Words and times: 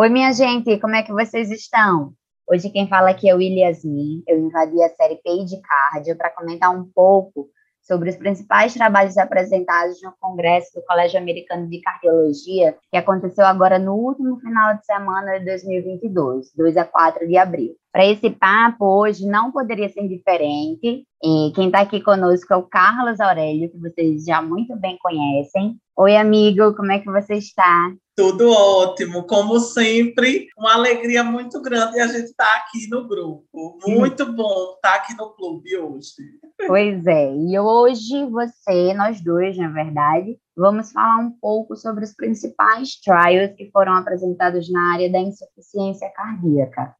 Oi, 0.00 0.08
minha 0.10 0.32
gente, 0.32 0.78
como 0.78 0.94
é 0.94 1.02
que 1.02 1.12
vocês 1.12 1.50
estão? 1.50 2.12
Hoje 2.48 2.70
quem 2.70 2.86
fala 2.86 3.10
aqui 3.10 3.28
é 3.28 3.34
o 3.34 3.40
Iliasmin. 3.40 4.22
Eu 4.28 4.38
invadi 4.38 4.80
a 4.80 4.88
série 4.90 5.16
PI 5.16 5.44
de 5.44 5.60
Cardio 5.60 6.16
para 6.16 6.30
comentar 6.30 6.70
um 6.70 6.84
pouco 6.94 7.48
sobre 7.82 8.08
os 8.08 8.14
principais 8.14 8.72
trabalhos 8.72 9.18
apresentados 9.18 10.00
no 10.00 10.14
Congresso 10.20 10.72
do 10.72 10.84
Colégio 10.86 11.18
Americano 11.18 11.68
de 11.68 11.80
Cardiologia, 11.80 12.76
que 12.92 12.96
aconteceu 12.96 13.44
agora 13.44 13.76
no 13.76 13.96
último 13.96 14.38
final 14.38 14.76
de 14.76 14.86
semana 14.86 15.36
de 15.40 15.46
2022, 15.46 16.52
2 16.54 16.76
a 16.76 16.84
4 16.84 17.26
de 17.26 17.36
abril. 17.36 17.74
Para 17.98 18.06
esse 18.06 18.30
papo, 18.30 18.84
hoje 18.84 19.26
não 19.26 19.50
poderia 19.50 19.88
ser 19.88 20.06
diferente. 20.06 21.04
E 21.20 21.52
quem 21.52 21.66
está 21.66 21.80
aqui 21.80 22.00
conosco 22.00 22.54
é 22.54 22.56
o 22.56 22.62
Carlos 22.62 23.18
Aurélio, 23.18 23.68
que 23.68 23.76
vocês 23.76 24.24
já 24.24 24.40
muito 24.40 24.76
bem 24.76 24.96
conhecem. 25.02 25.76
Oi, 25.96 26.16
amigo, 26.16 26.76
como 26.76 26.92
é 26.92 27.00
que 27.00 27.10
você 27.10 27.34
está? 27.34 27.92
Tudo 28.16 28.52
ótimo, 28.52 29.24
como 29.24 29.58
sempre, 29.58 30.46
uma 30.56 30.74
alegria 30.74 31.24
muito 31.24 31.60
grande 31.60 31.98
a 31.98 32.06
gente 32.06 32.26
estar 32.26 32.44
tá 32.44 32.56
aqui 32.58 32.88
no 32.88 33.08
grupo. 33.08 33.44
Muito 33.84 34.32
bom 34.32 34.74
estar 34.76 34.92
tá 34.92 34.94
aqui 34.94 35.16
no 35.16 35.30
clube 35.30 35.76
hoje. 35.76 36.38
Pois 36.68 37.04
é, 37.04 37.34
e 37.34 37.58
hoje 37.58 38.24
você, 38.30 38.94
nós 38.94 39.20
dois, 39.20 39.56
na 39.56 39.70
verdade, 39.70 40.38
vamos 40.56 40.92
falar 40.92 41.16
um 41.16 41.32
pouco 41.32 41.74
sobre 41.74 42.04
os 42.04 42.14
principais 42.14 42.90
trials 43.00 43.56
que 43.56 43.68
foram 43.72 43.94
apresentados 43.94 44.70
na 44.70 44.92
área 44.92 45.10
da 45.10 45.18
insuficiência 45.18 46.08
cardíaca. 46.14 46.94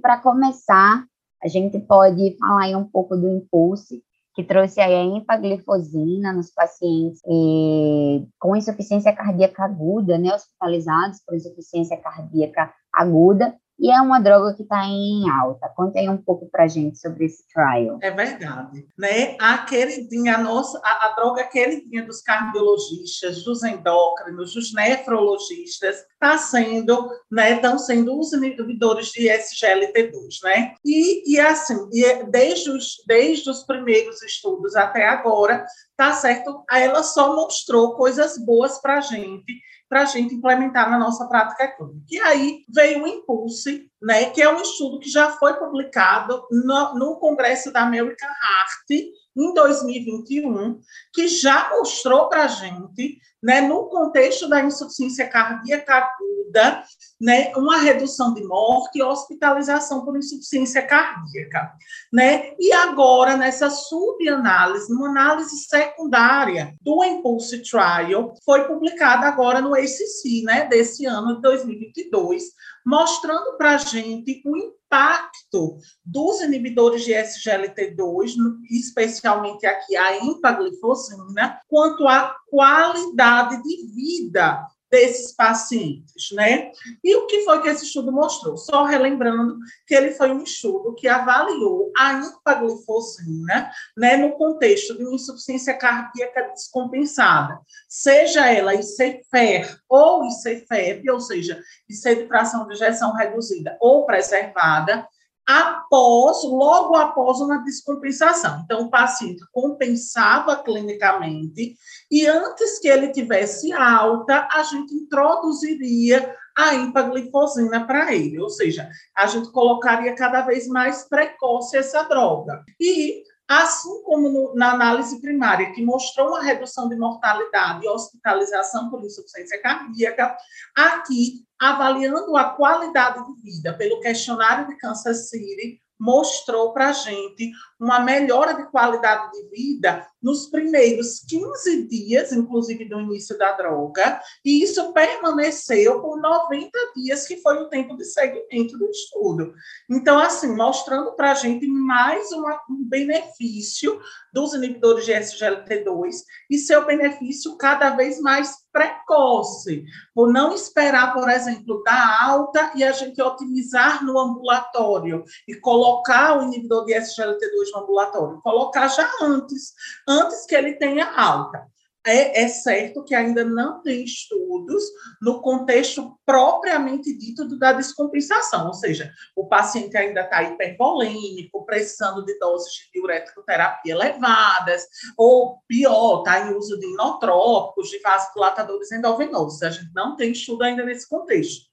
Para 0.00 0.18
começar, 0.18 1.04
a 1.42 1.48
gente 1.48 1.78
pode 1.80 2.36
falar 2.38 2.64
aí 2.64 2.76
um 2.76 2.84
pouco 2.84 3.16
do 3.16 3.28
impulse, 3.28 4.02
que 4.34 4.44
trouxe 4.44 4.80
aí 4.80 4.94
a 4.94 5.02
empaglifosina 5.02 6.32
nos 6.32 6.50
pacientes 6.52 7.20
eh, 7.26 8.26
com 8.38 8.56
insuficiência 8.56 9.12
cardíaca 9.12 9.64
aguda, 9.64 10.18
né, 10.18 10.32
hospitalizados 10.32 11.20
por 11.26 11.34
insuficiência 11.34 11.96
cardíaca 11.96 12.72
aguda, 12.92 13.54
e 13.80 13.90
é 13.90 13.98
uma 14.00 14.20
droga 14.20 14.54
que 14.54 14.62
está 14.62 14.84
em 14.84 15.28
alta. 15.30 15.72
Conta 15.74 15.98
aí 15.98 16.08
um 16.08 16.18
pouco 16.18 16.46
para 16.50 16.68
gente 16.68 16.98
sobre 16.98 17.24
esse 17.24 17.48
trial. 17.48 17.98
É 18.02 18.10
verdade. 18.10 18.86
Né? 18.98 19.36
A 19.40 19.58
queridinha, 19.58 20.36
nossa, 20.36 20.78
a, 20.84 21.06
a 21.06 21.14
droga 21.14 21.44
queridinha 21.44 22.04
dos 22.04 22.20
cardiologistas, 22.20 23.42
dos 23.42 23.64
endócrinos, 23.64 24.52
dos 24.52 24.74
nefrologistas, 24.74 25.96
está 25.96 26.36
sendo, 26.36 27.10
né, 27.30 27.54
estão 27.54 27.78
sendo 27.78 28.18
os 28.18 28.32
inibidores 28.34 29.08
de 29.08 29.28
SGLT2, 29.28 30.42
né? 30.44 30.74
E, 30.84 31.34
e 31.34 31.40
assim, 31.40 31.88
e 31.90 32.04
é 32.04 32.24
desde, 32.24 32.70
os, 32.70 33.02
desde 33.06 33.48
os 33.48 33.64
primeiros 33.64 34.22
estudos 34.22 34.76
até 34.76 35.06
agora, 35.06 35.64
tá 35.96 36.12
certo? 36.12 36.62
Ela 36.70 37.02
só 37.02 37.34
mostrou 37.34 37.94
coisas 37.94 38.36
boas 38.36 38.78
para 38.80 39.00
gente 39.00 39.60
para 39.90 40.02
a 40.02 40.04
gente 40.04 40.36
implementar 40.36 40.88
na 40.88 40.96
nossa 40.96 41.26
prática 41.26 41.66
clínica. 41.66 42.06
E 42.08 42.20
aí 42.20 42.60
veio 42.72 43.02
o 43.02 43.08
Impulse, 43.08 43.90
né, 44.00 44.26
que 44.26 44.40
é 44.40 44.48
um 44.48 44.62
estudo 44.62 45.00
que 45.00 45.10
já 45.10 45.32
foi 45.32 45.54
publicado 45.54 46.46
no, 46.48 46.94
no 46.94 47.16
Congresso 47.16 47.72
da 47.72 47.82
American 47.82 48.28
Heart, 48.28 49.10
em 49.36 49.52
2021, 49.52 50.80
que 51.12 51.26
já 51.26 51.70
mostrou 51.70 52.28
para 52.28 52.44
a 52.44 52.46
gente, 52.46 53.18
né, 53.42 53.60
no 53.62 53.86
contexto 53.88 54.48
da 54.48 54.62
insuficiência 54.62 55.26
cardíaca 55.28 55.94
aguda, 55.94 56.84
né, 57.20 57.52
uma 57.56 57.78
redução 57.78 58.34
de 58.34 58.42
morte 58.44 58.98
e 58.98 59.02
hospitalização 59.02 60.04
por 60.04 60.16
insuficiência 60.16 60.82
cardíaca. 60.86 61.72
Né? 62.12 62.54
E 62.58 62.72
agora, 62.72 63.36
nessa 63.36 63.70
subanálise, 63.70 64.92
numa 64.92 65.08
análise 65.08 65.56
secundária 65.64 66.74
do 66.82 67.02
Impulse 67.04 67.62
Trial, 67.62 68.34
foi 68.44 68.64
publicada 68.66 69.26
agora 69.26 69.60
no 69.60 69.74
ACC, 69.74 70.42
né, 70.44 70.66
desse 70.66 71.06
ano 71.06 71.36
de 71.36 71.42
2022, 71.42 72.44
mostrando 72.84 73.56
para 73.56 73.74
a 73.74 73.78
gente 73.78 74.42
o 74.44 74.56
impacto 74.56 75.78
dos 76.04 76.40
inibidores 76.40 77.04
de 77.04 77.12
SGLT2, 77.12 78.34
especialmente 78.70 79.64
aqui 79.64 79.96
a 79.96 80.16
empaglifosina, 80.24 81.60
quanto 81.68 82.08
à 82.08 82.34
qualidade 82.50 83.62
de 83.62 83.86
vida 83.94 84.66
desses 84.90 85.32
pacientes, 85.32 86.32
né? 86.32 86.72
E 87.02 87.14
o 87.14 87.26
que 87.26 87.44
foi 87.44 87.62
que 87.62 87.68
esse 87.68 87.84
estudo 87.84 88.10
mostrou? 88.10 88.56
Só 88.56 88.84
relembrando 88.84 89.56
que 89.86 89.94
ele 89.94 90.10
foi 90.10 90.32
um 90.32 90.42
estudo 90.42 90.94
que 90.96 91.06
avaliou 91.06 91.92
a 91.96 92.14
empaglifosina, 92.14 93.70
né, 93.96 94.16
no 94.16 94.32
contexto 94.32 94.96
de 94.98 95.04
uma 95.04 95.14
insuficiência 95.14 95.74
cardíaca 95.74 96.50
descompensada, 96.52 97.60
seja 97.88 98.50
ela 98.50 98.74
ICFER 98.74 99.78
ou 99.88 100.24
ICFEP, 100.26 101.08
ou 101.08 101.20
seja, 101.20 101.62
IC 101.88 102.16
de 102.16 102.26
fração 102.26 102.66
de 102.66 102.74
ejeção 102.74 103.14
reduzida 103.14 103.76
ou 103.80 104.04
preservada, 104.04 105.06
após, 105.50 106.44
logo 106.44 106.94
após 106.94 107.40
uma 107.40 107.58
descompensação. 107.64 108.62
Então, 108.64 108.82
o 108.82 108.90
paciente 108.90 109.42
compensava 109.52 110.62
clinicamente 110.62 111.74
e 112.08 112.26
antes 112.26 112.78
que 112.78 112.86
ele 112.86 113.08
tivesse 113.08 113.72
alta, 113.72 114.48
a 114.52 114.62
gente 114.62 114.94
introduziria 114.94 116.36
a 116.56 116.74
empaglifosina 116.74 117.86
para 117.86 118.14
ele, 118.14 118.38
ou 118.38 118.50
seja, 118.50 118.88
a 119.16 119.26
gente 119.26 119.50
colocaria 119.50 120.14
cada 120.14 120.42
vez 120.42 120.68
mais 120.68 121.08
precoce 121.08 121.76
essa 121.76 122.02
droga. 122.04 122.62
E 122.78 123.22
assim 123.50 124.00
como 124.04 124.28
no, 124.28 124.54
na 124.54 124.70
análise 124.70 125.20
primária, 125.20 125.72
que 125.72 125.84
mostrou 125.84 126.28
uma 126.28 126.40
redução 126.40 126.88
de 126.88 126.94
mortalidade 126.94 127.84
e 127.84 127.88
hospitalização 127.88 128.88
por 128.88 129.04
insuficiência 129.04 129.60
cardíaca, 129.60 130.36
aqui, 130.72 131.44
avaliando 131.60 132.36
a 132.36 132.50
qualidade 132.50 133.26
de 133.26 133.42
vida 133.42 133.76
pelo 133.76 133.98
questionário 133.98 134.68
de 134.68 134.76
Kansas 134.76 135.28
City, 135.30 135.82
mostrou 136.00 136.72
para 136.72 136.88
a 136.88 136.92
gente 136.92 137.52
uma 137.78 138.00
melhora 138.00 138.54
de 138.54 138.70
qualidade 138.70 139.30
de 139.32 139.48
vida 139.50 140.06
nos 140.22 140.46
primeiros 140.46 141.20
15 141.20 141.86
dias, 141.86 142.32
inclusive 142.32 142.86
do 142.86 143.00
início 143.00 143.36
da 143.38 143.52
droga, 143.52 144.20
e 144.44 144.62
isso 144.62 144.92
permaneceu 144.92 146.00
por 146.00 146.20
90 146.20 146.70
dias, 146.96 147.26
que 147.26 147.36
foi 147.38 147.58
o 147.58 147.68
tempo 147.68 147.96
de 147.96 148.04
segmento 148.04 148.76
do 148.78 148.90
estudo. 148.90 149.52
Então, 149.88 150.18
assim, 150.18 150.54
mostrando 150.54 151.12
para 151.12 151.32
a 151.32 151.34
gente 151.34 151.66
mais 151.66 152.32
uma, 152.32 152.60
um 152.68 152.84
benefício 152.84 154.00
dos 154.32 154.54
inibidores 154.54 155.04
de 155.04 155.12
SGLT2 155.12 156.16
e 156.50 156.58
seu 156.58 156.84
benefício 156.86 157.56
cada 157.56 157.90
vez 157.90 158.20
mais 158.20 158.56
precoce, 158.72 159.84
por 160.14 160.32
não 160.32 160.54
esperar, 160.54 161.12
por 161.12 161.28
exemplo, 161.28 161.82
dar 161.84 162.22
alta 162.22 162.72
e 162.74 162.84
a 162.84 162.92
gente 162.92 163.20
otimizar 163.20 164.04
no 164.04 164.18
ambulatório 164.18 165.24
e 165.46 165.54
colocar 165.54 166.38
o 166.38 166.42
inibidor 166.42 166.84
de 166.84 166.94
SGLT2 166.94 167.72
no 167.72 167.80
ambulatório, 167.80 168.40
colocar 168.40 168.88
já 168.88 169.10
antes, 169.22 169.72
antes 170.08 170.46
que 170.46 170.54
ele 170.54 170.74
tenha 170.74 171.10
alta. 171.10 171.66
É, 172.06 172.44
é, 172.44 172.48
certo 172.48 173.04
que 173.04 173.14
ainda 173.14 173.44
não 173.44 173.82
tem 173.82 174.02
estudos 174.04 174.82
no 175.20 175.42
contexto 175.42 176.18
propriamente 176.24 177.12
dito 177.16 177.46
da 177.58 177.74
descompensação, 177.74 178.68
ou 178.68 178.72
seja, 178.72 179.12
o 179.36 179.46
paciente 179.46 179.98
ainda 179.98 180.22
está 180.22 180.42
hipervolêmico, 180.42 181.66
precisando 181.66 182.24
de 182.24 182.38
doses 182.38 182.72
de 182.72 182.92
diurético-terapia 182.94 183.92
elevadas, 183.92 184.86
ou 185.14 185.58
pior, 185.68 186.20
está 186.20 186.48
em 186.48 186.54
uso 186.54 186.78
de 186.78 186.86
inotrópicos, 186.86 187.90
de 187.90 187.98
vasodilatadores 188.00 188.90
endovenosos. 188.92 189.62
A 189.62 189.68
gente 189.68 189.92
não 189.94 190.16
tem 190.16 190.32
estudo 190.32 190.62
ainda 190.62 190.82
nesse 190.82 191.06
contexto. 191.06 191.68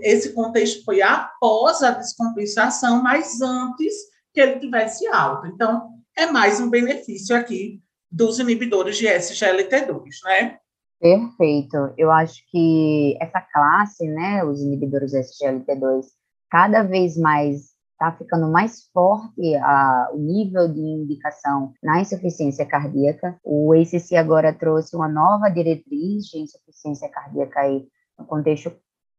Esse 0.00 0.32
contexto 0.32 0.84
foi 0.84 1.02
após 1.02 1.84
a 1.84 1.92
descompensação, 1.92 3.00
mas 3.00 3.40
antes 3.40 3.94
que 4.34 4.40
ele 4.40 4.58
tivesse 4.58 5.06
alta. 5.06 5.46
Então, 5.46 5.88
é 6.16 6.26
mais 6.26 6.60
um 6.60 6.68
benefício 6.68 7.36
aqui 7.36 7.80
dos 8.12 8.38
inibidores 8.38 8.98
de 8.98 9.06
SGLT2, 9.06 10.02
né? 10.24 10.58
Perfeito. 11.00 11.92
Eu 11.96 12.12
acho 12.12 12.44
que 12.50 13.16
essa 13.20 13.40
classe, 13.40 14.06
né, 14.06 14.44
os 14.44 14.60
inibidores 14.60 15.10
de 15.10 15.18
SGLT2, 15.18 16.04
cada 16.50 16.82
vez 16.82 17.16
mais 17.16 17.72
está 17.92 18.12
ficando 18.12 18.48
mais 18.48 18.88
forte 18.92 19.54
a, 19.56 20.10
o 20.12 20.18
nível 20.18 20.68
de 20.68 20.80
indicação 20.80 21.72
na 21.82 22.00
insuficiência 22.00 22.66
cardíaca. 22.66 23.38
O 23.44 23.72
ACC 23.72 24.16
agora 24.16 24.52
trouxe 24.52 24.94
uma 24.96 25.08
nova 25.08 25.48
diretriz 25.48 26.24
de 26.26 26.38
insuficiência 26.38 27.08
cardíaca 27.08 27.60
aí 27.60 27.86
no 28.18 28.24
contexto 28.26 28.72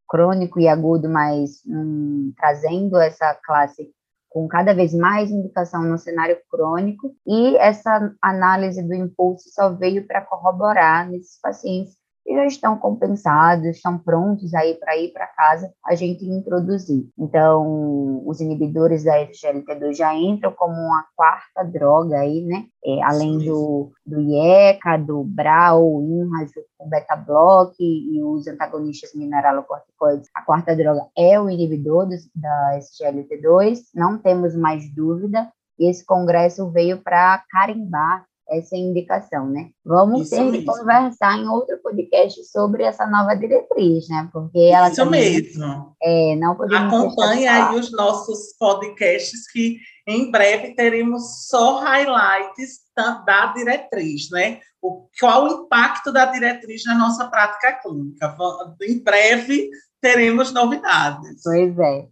crônico 0.08 0.60
e 0.60 0.68
agudo, 0.68 1.10
mas 1.10 1.64
hum, 1.66 2.34
trazendo 2.38 2.98
essa 3.00 3.34
classe 3.44 3.90
com 4.34 4.48
cada 4.48 4.74
vez 4.74 4.94
mais 4.96 5.30
indicação 5.30 5.84
no 5.84 5.98
cenário 5.98 6.38
crônico, 6.50 7.16
e 7.26 7.56
essa 7.58 8.12
análise 8.20 8.82
do 8.82 8.94
impulso 8.96 9.50
só 9.54 9.72
veio 9.72 10.08
para 10.08 10.22
corroborar 10.22 11.08
nesses 11.08 11.40
pacientes 11.40 11.96
que 12.34 12.36
já 12.36 12.46
estão 12.48 12.78
compensados, 12.78 13.66
estão 13.66 13.98
prontos 13.98 14.54
aí 14.54 14.74
para 14.76 14.98
ir 14.98 15.14
para 15.14 15.28
casa, 15.28 15.72
a 15.86 15.94
gente 15.94 16.26
introduzir. 16.26 17.08
Então, 17.18 18.24
os 18.26 18.42
inibidores 18.42 19.04
da 19.04 19.26
SGLT2 19.28 19.94
já 19.94 20.16
entram 20.16 20.52
como 20.52 20.74
uma 20.74 21.06
quarta 21.16 21.64
droga 21.64 22.18
aí, 22.18 22.42
né? 22.42 22.66
É, 22.86 23.04
além 23.04 23.38
do, 23.38 23.92
do 24.06 24.20
IECA, 24.20 24.98
do 24.98 25.24
BRAU, 25.24 26.02
INRA, 26.02 26.48
o 26.80 26.90
beta-block 26.90 27.76
e 27.80 28.22
os 28.24 28.48
antagonistas 28.48 29.14
mineralocorticoides. 29.14 30.30
A 30.36 30.42
quarta 30.42 30.76
droga 30.76 31.06
é 31.18 31.40
o 31.40 31.50
inibidor 31.50 32.08
do, 32.08 32.16
da 32.36 32.80
SGLT2, 32.80 33.80
não 33.94 34.18
temos 34.18 34.56
mais 34.56 34.90
dúvida. 34.94 35.50
E 35.80 35.90
esse 35.90 36.06
congresso 36.06 36.70
veio 36.70 37.02
para 37.02 37.44
carimbar 37.50 38.26
essa 38.50 38.76
indicação, 38.76 39.48
né? 39.48 39.70
Vamos 39.86 40.24
Isso 40.24 40.32
ter 40.32 40.44
mesmo. 40.44 40.60
que 40.60 40.66
conversar 40.66 41.38
em 41.38 41.48
outro 41.48 41.78
podcast 41.82 42.44
sobre 42.46 42.84
essa 42.84 43.06
nova 43.08 43.36
diretriz, 43.36 44.08
né? 44.10 44.30
Porque 44.32 44.60
ela 44.60 44.88
Isso 44.88 45.04
também, 45.04 45.42
mesmo. 45.42 45.96
É, 46.02 46.36
não 46.36 46.56
podemos 46.56 46.94
Acompanhe 46.94 47.48
aí 47.48 47.76
os 47.76 47.92
nossos 47.92 48.56
podcasts 48.60 49.50
que 49.52 49.78
em 50.08 50.30
breve 50.30 50.76
teremos 50.76 51.48
só 51.48 51.80
highlights 51.80 52.82
da 52.96 53.54
diretriz, 53.56 54.30
né? 54.30 54.60
O, 54.82 55.08
qual 55.20 55.46
o 55.46 55.64
impacto 55.64 56.12
da 56.12 56.26
diretriz 56.26 56.84
na 56.86 56.96
nossa 56.96 57.28
prática 57.28 57.72
clínica? 57.82 58.36
Em 58.82 59.02
breve 59.02 59.70
teremos 60.02 60.52
novidades. 60.52 61.42
Pois 61.42 61.80
é. 61.80 62.06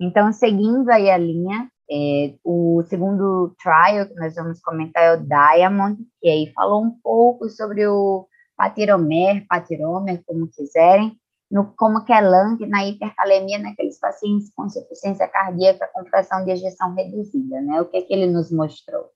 Então, 0.00 0.32
seguindo 0.32 0.90
aí 0.90 1.08
a 1.08 1.16
linha, 1.16 1.68
é, 1.90 2.34
o 2.44 2.82
segundo 2.88 3.54
trial 3.62 4.06
que 4.06 4.14
nós 4.14 4.34
vamos 4.34 4.60
comentar 4.60 5.02
é 5.02 5.14
o 5.14 5.24
Diamond, 5.24 6.02
que 6.20 6.28
aí 6.28 6.52
falou 6.52 6.82
um 6.82 6.90
pouco 6.90 7.48
sobre 7.48 7.86
o 7.86 8.26
patiromer, 8.56 9.46
patiromer, 9.48 10.22
como 10.26 10.48
quiserem, 10.48 11.16
no, 11.50 11.72
como 11.76 12.04
que 12.04 12.12
é 12.12 12.20
LANC 12.20 12.66
na 12.66 12.84
hipercalemia 12.84 13.58
naqueles 13.58 13.98
pacientes 13.98 14.50
com 14.54 14.66
insuficiência 14.66 15.28
cardíaca 15.28 15.88
com 15.92 16.04
fração 16.06 16.44
de 16.44 16.50
ejeção 16.50 16.94
reduzida, 16.94 17.60
né? 17.60 17.80
O 17.80 17.84
que 17.84 17.98
é 17.98 18.02
que 18.02 18.12
ele 18.12 18.26
nos 18.26 18.50
mostrou? 18.50 19.10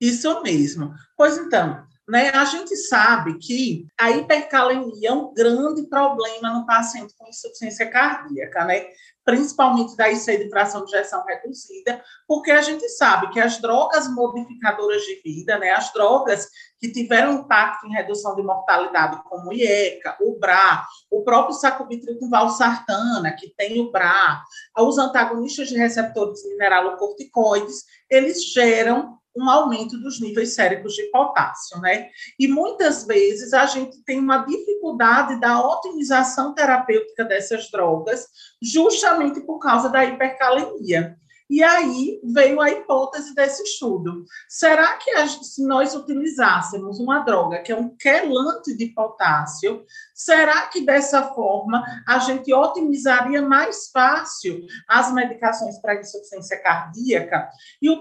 Isso 0.00 0.42
mesmo. 0.42 0.92
Pois 1.16 1.36
então, 1.36 1.84
né, 2.12 2.28
a 2.28 2.44
gente 2.44 2.76
sabe 2.76 3.38
que 3.38 3.86
a 3.98 4.10
hipercalemia 4.10 5.08
é 5.08 5.12
um 5.12 5.32
grande 5.32 5.88
problema 5.88 6.52
no 6.52 6.66
paciente 6.66 7.14
com 7.16 7.26
insuficiência 7.26 7.90
cardíaca, 7.90 8.66
né? 8.66 8.84
principalmente 9.24 9.96
da 9.96 10.10
IC 10.10 10.36
de 10.36 10.50
fração 10.50 10.84
de 10.84 10.94
ejeção 10.94 11.24
reduzida, 11.24 12.04
porque 12.28 12.50
a 12.50 12.60
gente 12.60 12.86
sabe 12.90 13.30
que 13.30 13.40
as 13.40 13.58
drogas 13.62 14.12
modificadoras 14.12 15.00
de 15.02 15.22
vida, 15.24 15.56
né, 15.58 15.70
as 15.70 15.90
drogas 15.92 16.48
que 16.78 16.92
tiveram 16.92 17.32
impacto 17.32 17.86
em 17.86 17.92
redução 17.92 18.34
de 18.34 18.42
mortalidade, 18.42 19.22
como 19.24 19.48
o 19.48 19.52
IECA, 19.54 20.18
o 20.20 20.38
BRA, 20.38 20.84
o 21.10 21.22
próprio 21.22 21.54
sacubitril 21.54 22.18
com 22.18 22.28
valsartana, 22.28 23.32
que 23.32 23.54
tem 23.56 23.80
o 23.80 23.90
BRA, 23.90 24.42
os 24.80 24.98
antagonistas 24.98 25.68
de 25.68 25.76
receptores 25.78 26.44
mineralocorticoides, 26.46 27.84
eles 28.10 28.52
geram 28.52 29.18
um 29.36 29.48
aumento 29.48 29.98
dos 29.98 30.20
níveis 30.20 30.54
séricos 30.54 30.94
de 30.94 31.04
potássio, 31.10 31.80
né? 31.80 32.08
E 32.38 32.46
muitas 32.46 33.06
vezes 33.06 33.52
a 33.52 33.66
gente 33.66 34.02
tem 34.04 34.18
uma 34.18 34.38
dificuldade 34.38 35.40
da 35.40 35.60
otimização 35.60 36.54
terapêutica 36.54 37.24
dessas 37.24 37.70
drogas, 37.70 38.26
justamente 38.60 39.40
por 39.40 39.58
causa 39.58 39.88
da 39.88 40.04
hipercalemia. 40.04 41.16
E 41.52 41.62
aí 41.62 42.18
veio 42.24 42.62
a 42.62 42.70
hipótese 42.70 43.34
desse 43.34 43.62
estudo. 43.62 44.24
Será 44.48 44.96
que 44.96 45.10
a, 45.10 45.28
se 45.28 45.62
nós 45.66 45.94
utilizássemos 45.94 46.98
uma 46.98 47.18
droga 47.18 47.60
que 47.60 47.70
é 47.70 47.76
um 47.76 47.94
quelante 47.94 48.74
de 48.74 48.86
potássio, 48.86 49.84
será 50.24 50.66
que 50.68 50.84
dessa 50.84 51.34
forma 51.34 51.84
a 52.06 52.18
gente 52.18 52.52
otimizaria 52.52 53.42
mais 53.42 53.90
fácil 53.90 54.60
as 54.88 55.12
medicações 55.12 55.80
para 55.80 56.00
insuficiência 56.00 56.62
cardíaca? 56.62 57.48
E, 57.80 57.90
o, 57.90 58.00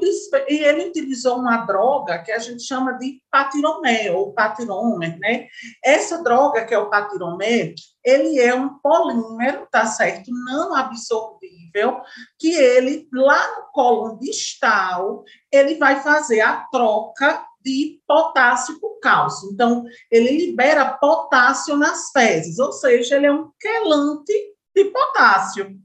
e 0.49 0.63
ele 0.63 0.89
utilizou 0.89 1.39
uma 1.39 1.65
droga 1.65 2.19
que 2.19 2.31
a 2.31 2.39
gente 2.39 2.63
chama 2.63 2.93
de 2.93 3.21
patiromé, 3.31 4.11
ou 4.11 4.33
patiromer, 4.33 5.17
né? 5.19 5.47
Essa 5.83 6.21
droga, 6.23 6.65
que 6.65 6.73
é 6.73 6.77
o 6.77 6.89
patiromé, 6.89 7.73
ele 8.03 8.39
é 8.39 8.53
um 8.53 8.69
polímero, 8.79 9.67
tá 9.71 9.85
certo? 9.85 10.31
Não 10.45 10.75
absorvível, 10.75 12.01
que 12.39 12.53
ele, 12.53 13.07
lá 13.13 13.57
no 13.57 13.71
colo 13.71 14.17
distal, 14.19 15.23
ele 15.51 15.75
vai 15.75 16.01
fazer 16.01 16.41
a 16.41 16.65
troca 16.71 17.45
de 17.63 18.01
potássio 18.07 18.79
por 18.79 18.99
cálcio. 18.99 19.49
Então, 19.51 19.83
ele 20.09 20.45
libera 20.45 20.97
potássio 20.97 21.75
nas 21.75 22.11
fezes, 22.11 22.59
ou 22.59 22.71
seja, 22.71 23.15
ele 23.15 23.27
é 23.27 23.31
um 23.31 23.49
quelante 23.59 24.33
de 24.75 24.85
potássio. 24.85 25.75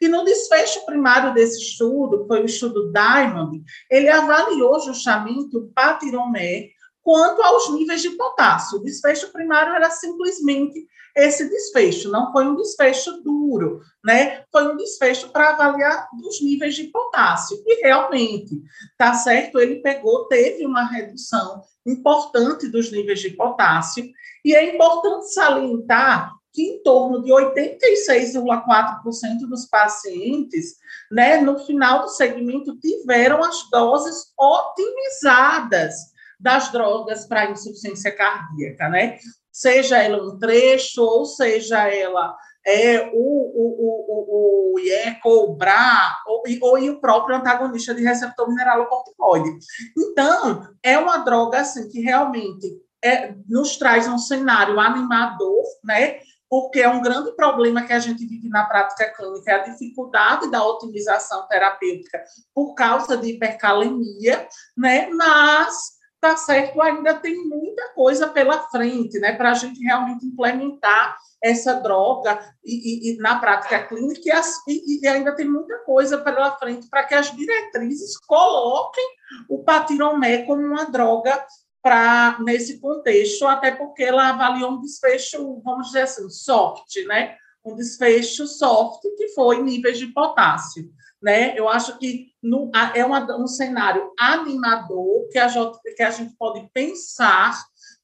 E 0.00 0.08
no 0.08 0.24
desfecho 0.24 0.84
primário 0.84 1.32
desse 1.32 1.60
estudo, 1.60 2.26
foi 2.26 2.42
o 2.42 2.46
estudo 2.46 2.92
Diamond, 2.92 3.62
ele 3.90 4.08
avaliou 4.08 4.80
justamente 4.80 5.56
o 5.56 5.68
patiromé 5.74 6.70
quanto 7.02 7.40
aos 7.40 7.70
níveis 7.70 8.02
de 8.02 8.10
potássio. 8.10 8.78
O 8.78 8.82
desfecho 8.82 9.32
primário 9.32 9.74
era 9.74 9.90
simplesmente 9.90 10.86
esse 11.16 11.48
desfecho, 11.48 12.10
não 12.10 12.30
foi 12.30 12.46
um 12.46 12.56
desfecho 12.56 13.22
duro, 13.22 13.80
né? 14.04 14.44
Foi 14.52 14.70
um 14.70 14.76
desfecho 14.76 15.30
para 15.30 15.48
avaliar 15.50 16.08
os 16.22 16.42
níveis 16.42 16.74
de 16.74 16.84
potássio. 16.84 17.56
E 17.66 17.82
realmente, 17.82 18.60
tá 18.98 19.14
certo? 19.14 19.58
Ele 19.58 19.76
pegou, 19.76 20.28
teve 20.28 20.66
uma 20.66 20.84
redução 20.84 21.62
importante 21.86 22.68
dos 22.68 22.92
níveis 22.92 23.20
de 23.20 23.30
potássio, 23.30 24.06
e 24.44 24.54
é 24.54 24.74
importante 24.74 25.32
salientar 25.32 26.34
que 26.52 26.62
em 26.62 26.82
torno 26.82 27.22
de 27.22 27.30
86,4% 27.30 29.48
dos 29.48 29.64
pacientes, 29.66 30.74
né, 31.10 31.40
no 31.40 31.58
final 31.58 32.02
do 32.02 32.08
segmento, 32.08 32.78
tiveram 32.78 33.42
as 33.44 33.68
doses 33.70 34.32
otimizadas 34.38 35.94
das 36.40 36.72
drogas 36.72 37.26
para 37.26 37.50
insuficiência 37.50 38.10
cardíaca, 38.10 38.88
né? 38.88 39.18
Seja 39.56 39.96
ela 39.96 40.22
um 40.22 40.38
trecho, 40.38 41.02
ou 41.02 41.24
seja 41.24 41.88
ela 41.88 42.36
é, 42.66 43.10
o, 43.10 43.14
o, 43.14 44.74
o, 44.74 44.74
o 44.74 44.78
IECO, 44.78 45.30
o 45.30 45.54
BRA, 45.54 46.14
ou, 46.26 46.42
ou 46.60 46.78
o 46.78 47.00
próprio 47.00 47.36
antagonista 47.38 47.94
de 47.94 48.02
receptor 48.02 48.50
mineralocorticoide. 48.50 49.48
Então, 49.96 50.68
é 50.82 50.98
uma 50.98 51.24
droga 51.24 51.60
assim, 51.60 51.88
que 51.88 52.02
realmente 52.02 52.66
é, 53.02 53.34
nos 53.48 53.78
traz 53.78 54.06
um 54.06 54.18
cenário 54.18 54.78
animador, 54.78 55.64
né? 55.82 56.18
porque 56.50 56.80
é 56.80 56.88
um 56.90 57.00
grande 57.00 57.34
problema 57.34 57.82
que 57.82 57.94
a 57.94 57.98
gente 57.98 58.26
vive 58.26 58.50
na 58.50 58.66
prática 58.66 59.10
clínica, 59.14 59.52
é 59.52 59.54
a 59.54 59.64
dificuldade 59.64 60.50
da 60.50 60.62
otimização 60.62 61.48
terapêutica 61.48 62.22
por 62.54 62.74
causa 62.74 63.16
de 63.16 63.30
hipercalemia, 63.30 64.46
né? 64.76 65.08
Mas 65.08 65.95
tá 66.20 66.36
certo, 66.36 66.80
ainda 66.80 67.14
tem 67.14 67.36
muita 67.46 67.88
coisa 67.90 68.28
pela 68.28 68.58
frente, 68.68 69.18
né, 69.18 69.34
para 69.34 69.50
a 69.50 69.54
gente 69.54 69.80
realmente 69.82 70.26
implementar 70.26 71.16
essa 71.42 71.74
droga 71.74 72.40
e, 72.64 73.10
e, 73.10 73.14
e 73.14 73.16
na 73.18 73.38
prática 73.38 73.86
clínica 73.86 74.22
e, 74.24 74.32
as, 74.32 74.56
e, 74.66 75.06
ainda 75.06 75.34
tem 75.34 75.48
muita 75.48 75.78
coisa 75.78 76.18
pela 76.18 76.56
frente 76.56 76.88
para 76.88 77.04
que 77.04 77.14
as 77.14 77.30
diretrizes 77.30 78.16
coloquem 78.26 79.04
o 79.48 79.62
patiromé 79.62 80.42
como 80.42 80.62
uma 80.62 80.86
droga 80.86 81.44
para 81.82 82.38
nesse 82.40 82.80
contexto, 82.80 83.46
até 83.46 83.70
porque 83.70 84.02
ela 84.02 84.30
avaliou 84.30 84.72
um 84.72 84.80
desfecho, 84.80 85.60
vamos 85.62 85.88
dizer 85.88 86.02
assim, 86.02 86.28
soft, 86.28 86.96
né? 87.06 87.36
Um 87.66 87.74
desfecho 87.74 88.46
soft 88.46 89.02
que 89.16 89.28
foi 89.28 89.62
níveis 89.62 89.98
de 89.98 90.06
potássio 90.08 90.90
né? 91.22 91.58
Eu 91.58 91.68
acho 91.68 91.98
que 91.98 92.28
no, 92.42 92.70
é 92.94 93.04
uma, 93.04 93.36
um 93.36 93.46
cenário 93.46 94.12
animador 94.18 95.28
que 95.30 95.38
a, 95.38 95.48
que 95.96 96.02
a 96.02 96.10
gente 96.10 96.36
pode 96.36 96.68
pensar, 96.72 97.58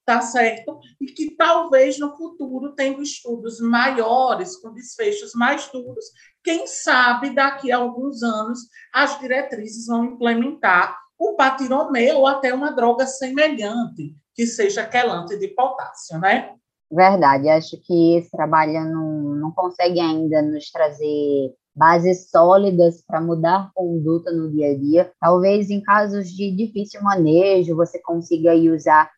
tá 0.05 0.19
certo? 0.21 0.79
E 0.99 1.05
que 1.05 1.35
talvez 1.35 1.97
no 1.97 2.15
futuro, 2.17 2.73
tendo 2.75 3.01
estudos 3.01 3.59
maiores, 3.59 4.57
com 4.57 4.73
desfechos 4.73 5.33
mais 5.33 5.69
duros, 5.71 6.05
quem 6.43 6.67
sabe 6.67 7.33
daqui 7.33 7.71
a 7.71 7.77
alguns 7.77 8.21
anos 8.23 8.59
as 8.93 9.17
diretrizes 9.19 9.87
vão 9.87 10.05
implementar 10.05 10.97
o 11.17 11.35
patiromé 11.35 12.13
ou 12.13 12.27
até 12.27 12.53
uma 12.53 12.71
droga 12.71 13.07
semelhante, 13.07 14.13
que 14.35 14.45
seja 14.45 14.85
quelante 14.85 15.37
de 15.37 15.47
potássio, 15.49 16.19
né? 16.19 16.55
Verdade, 16.93 17.49
acho 17.49 17.75
que 17.81 18.17
esse 18.17 18.29
trabalho 18.29 18.85
não, 18.85 19.35
não 19.35 19.51
consegue 19.51 19.99
ainda 19.99 20.43
nos 20.43 20.69
trazer 20.69 21.51
bases 21.75 22.29
sólidas 22.29 23.03
para 23.07 23.19
mudar 23.19 23.71
conduta 23.73 24.31
no 24.31 24.51
dia 24.51 24.71
a 24.71 24.77
dia. 24.77 25.11
Talvez 25.19 25.71
em 25.71 25.81
casos 25.81 26.29
de 26.29 26.55
difícil 26.55 27.01
manejo, 27.01 27.75
você 27.75 27.99
consiga 27.99 28.53
usar 28.53 29.09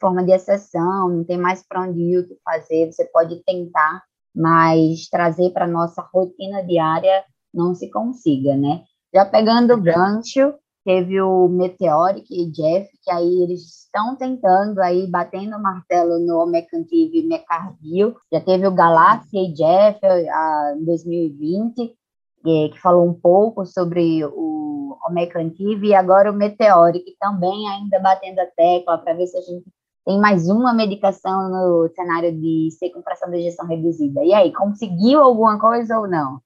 forma 0.00 0.24
de 0.24 0.30
exceção, 0.30 1.08
não 1.08 1.24
tem 1.24 1.36
mais 1.36 1.64
para 1.66 1.82
onde 1.82 2.00
ir 2.00 2.18
o 2.18 2.28
que 2.28 2.38
fazer, 2.44 2.92
você 2.92 3.04
pode 3.06 3.42
tentar, 3.44 4.04
mas 4.32 5.08
trazer 5.08 5.50
para 5.50 5.66
nossa 5.66 6.08
rotina 6.14 6.62
diária 6.62 7.24
não 7.52 7.74
se 7.74 7.90
consiga, 7.90 8.54
né? 8.56 8.84
Já 9.12 9.24
pegando 9.24 9.74
o 9.74 9.82
gancho, 9.82 10.54
teve 10.90 11.22
o 11.22 11.46
Meteoric 11.46 12.26
e 12.28 12.50
Jeff, 12.50 12.90
que 13.04 13.10
aí 13.12 13.42
eles 13.42 13.60
estão 13.60 14.16
tentando 14.16 14.80
aí, 14.80 15.06
batendo 15.06 15.56
o 15.56 15.62
martelo 15.62 16.18
no 16.18 16.40
Omecantive 16.40 17.20
e 17.20 17.26
Mecardio. 17.28 18.16
Já 18.32 18.40
teve 18.40 18.66
o 18.66 18.74
Galaxy 18.74 19.38
e 19.38 19.52
Jeff 19.52 20.04
a, 20.04 20.74
em 20.76 20.84
2020, 20.84 21.94
que, 22.42 22.80
falou 22.82 23.06
um 23.06 23.14
pouco 23.14 23.64
sobre 23.64 24.24
o 24.24 24.98
Omecantive, 25.06 25.86
e 25.86 25.94
agora 25.94 26.32
o 26.32 26.34
Meteoric 26.34 27.04
também 27.20 27.68
ainda 27.68 28.00
batendo 28.00 28.40
a 28.40 28.46
tecla 28.46 28.98
para 28.98 29.14
ver 29.14 29.28
se 29.28 29.38
a 29.38 29.42
gente 29.42 29.64
tem 30.04 30.18
mais 30.18 30.48
uma 30.48 30.74
medicação 30.74 31.48
no 31.50 31.88
cenário 31.94 32.32
de 32.32 32.68
ser 32.72 32.90
com 32.90 33.00
fração 33.00 33.30
de 33.30 33.36
ejeção 33.36 33.64
reduzida. 33.66 34.24
E 34.24 34.34
aí, 34.34 34.52
conseguiu 34.52 35.20
alguma 35.20 35.56
coisa 35.60 36.00
ou 36.00 36.08
não? 36.08 36.40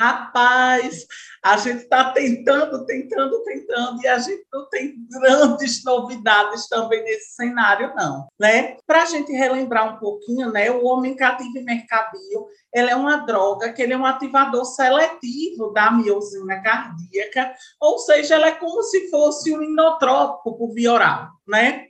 Rapaz, 0.00 1.06
a 1.42 1.58
gente 1.58 1.82
está 1.82 2.10
tentando, 2.10 2.86
tentando, 2.86 3.42
tentando, 3.42 4.02
e 4.02 4.08
a 4.08 4.18
gente 4.18 4.46
não 4.50 4.66
tem 4.70 4.94
grandes 5.10 5.84
novidades 5.84 6.66
também 6.68 7.04
nesse 7.04 7.34
cenário, 7.34 7.92
não. 7.94 8.26
Né? 8.40 8.78
Para 8.86 9.02
a 9.02 9.04
gente 9.04 9.30
relembrar 9.30 9.94
um 9.94 9.98
pouquinho, 9.98 10.50
né, 10.50 10.70
o 10.70 10.86
homem 10.86 11.14
cativo 11.14 11.58
e 11.58 11.62
mercabil, 11.62 12.48
ele 12.72 12.88
é 12.88 12.96
uma 12.96 13.18
droga 13.26 13.74
que 13.74 13.82
ele 13.82 13.92
é 13.92 13.98
um 13.98 14.06
ativador 14.06 14.64
seletivo 14.64 15.70
da 15.74 15.90
miosina 15.90 16.62
cardíaca, 16.62 17.52
ou 17.78 17.98
seja, 17.98 18.36
ela 18.36 18.46
é 18.46 18.52
como 18.52 18.82
se 18.84 19.10
fosse 19.10 19.54
um 19.54 19.62
inotrópico 19.62 20.56
por 20.56 20.72
via 20.72 20.94
oral, 20.94 21.28
né? 21.46 21.84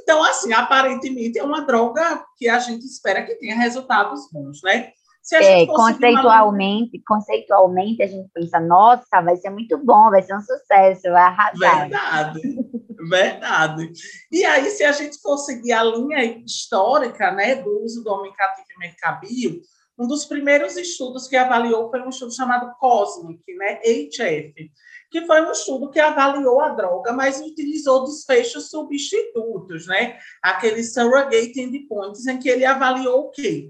Então, 0.00 0.22
assim, 0.22 0.52
aparentemente 0.52 1.40
é 1.40 1.42
uma 1.42 1.62
droga 1.62 2.24
que 2.36 2.48
a 2.48 2.60
gente 2.60 2.84
espera 2.86 3.24
que 3.24 3.34
tenha 3.34 3.56
resultados 3.56 4.28
bons, 4.30 4.62
né? 4.62 4.92
É, 5.34 5.66
conceitualmente, 5.66 6.96
uma... 6.96 7.04
conceitualmente 7.06 8.02
a 8.02 8.06
gente 8.06 8.28
pensa, 8.34 8.58
nossa, 8.58 9.20
vai 9.22 9.36
ser 9.36 9.50
muito 9.50 9.78
bom, 9.78 10.10
vai 10.10 10.22
ser 10.22 10.34
um 10.34 10.40
sucesso, 10.40 11.02
vai 11.02 11.22
arrasar. 11.22 11.88
Verdade, 11.88 12.40
verdade. 13.08 13.92
E 14.32 14.44
aí, 14.44 14.68
se 14.70 14.82
a 14.82 14.90
gente 14.90 15.20
for 15.20 15.38
seguir 15.38 15.72
a 15.72 15.84
linha 15.84 16.24
histórica 16.44 17.30
né, 17.30 17.54
do 17.54 17.84
uso 17.84 18.02
do 18.02 18.10
homem 18.10 18.32
cativo 18.32 18.66
e 18.74 18.78
mercabil, 18.80 19.60
um 19.96 20.08
dos 20.08 20.24
primeiros 20.24 20.76
estudos 20.76 21.28
que 21.28 21.36
avaliou 21.36 21.88
foi 21.88 22.00
um 22.00 22.08
estudo 22.08 22.34
chamado 22.34 22.74
COSMIC, 22.78 23.54
né, 23.54 23.78
HF, 23.84 24.72
que 25.10 25.26
foi 25.26 25.42
um 25.42 25.52
estudo 25.52 25.90
que 25.90 26.00
avaliou 26.00 26.60
a 26.60 26.70
droga, 26.70 27.12
mas 27.12 27.40
utilizou 27.40 28.04
desfechos 28.04 28.70
substitutos, 28.70 29.86
né? 29.86 30.18
Aqueles 30.42 30.94
surrogate 30.94 31.60
endpoints, 31.60 32.26
em 32.26 32.38
que 32.38 32.48
ele 32.48 32.64
avaliou 32.64 33.26
o 33.26 33.30
quê? 33.30 33.68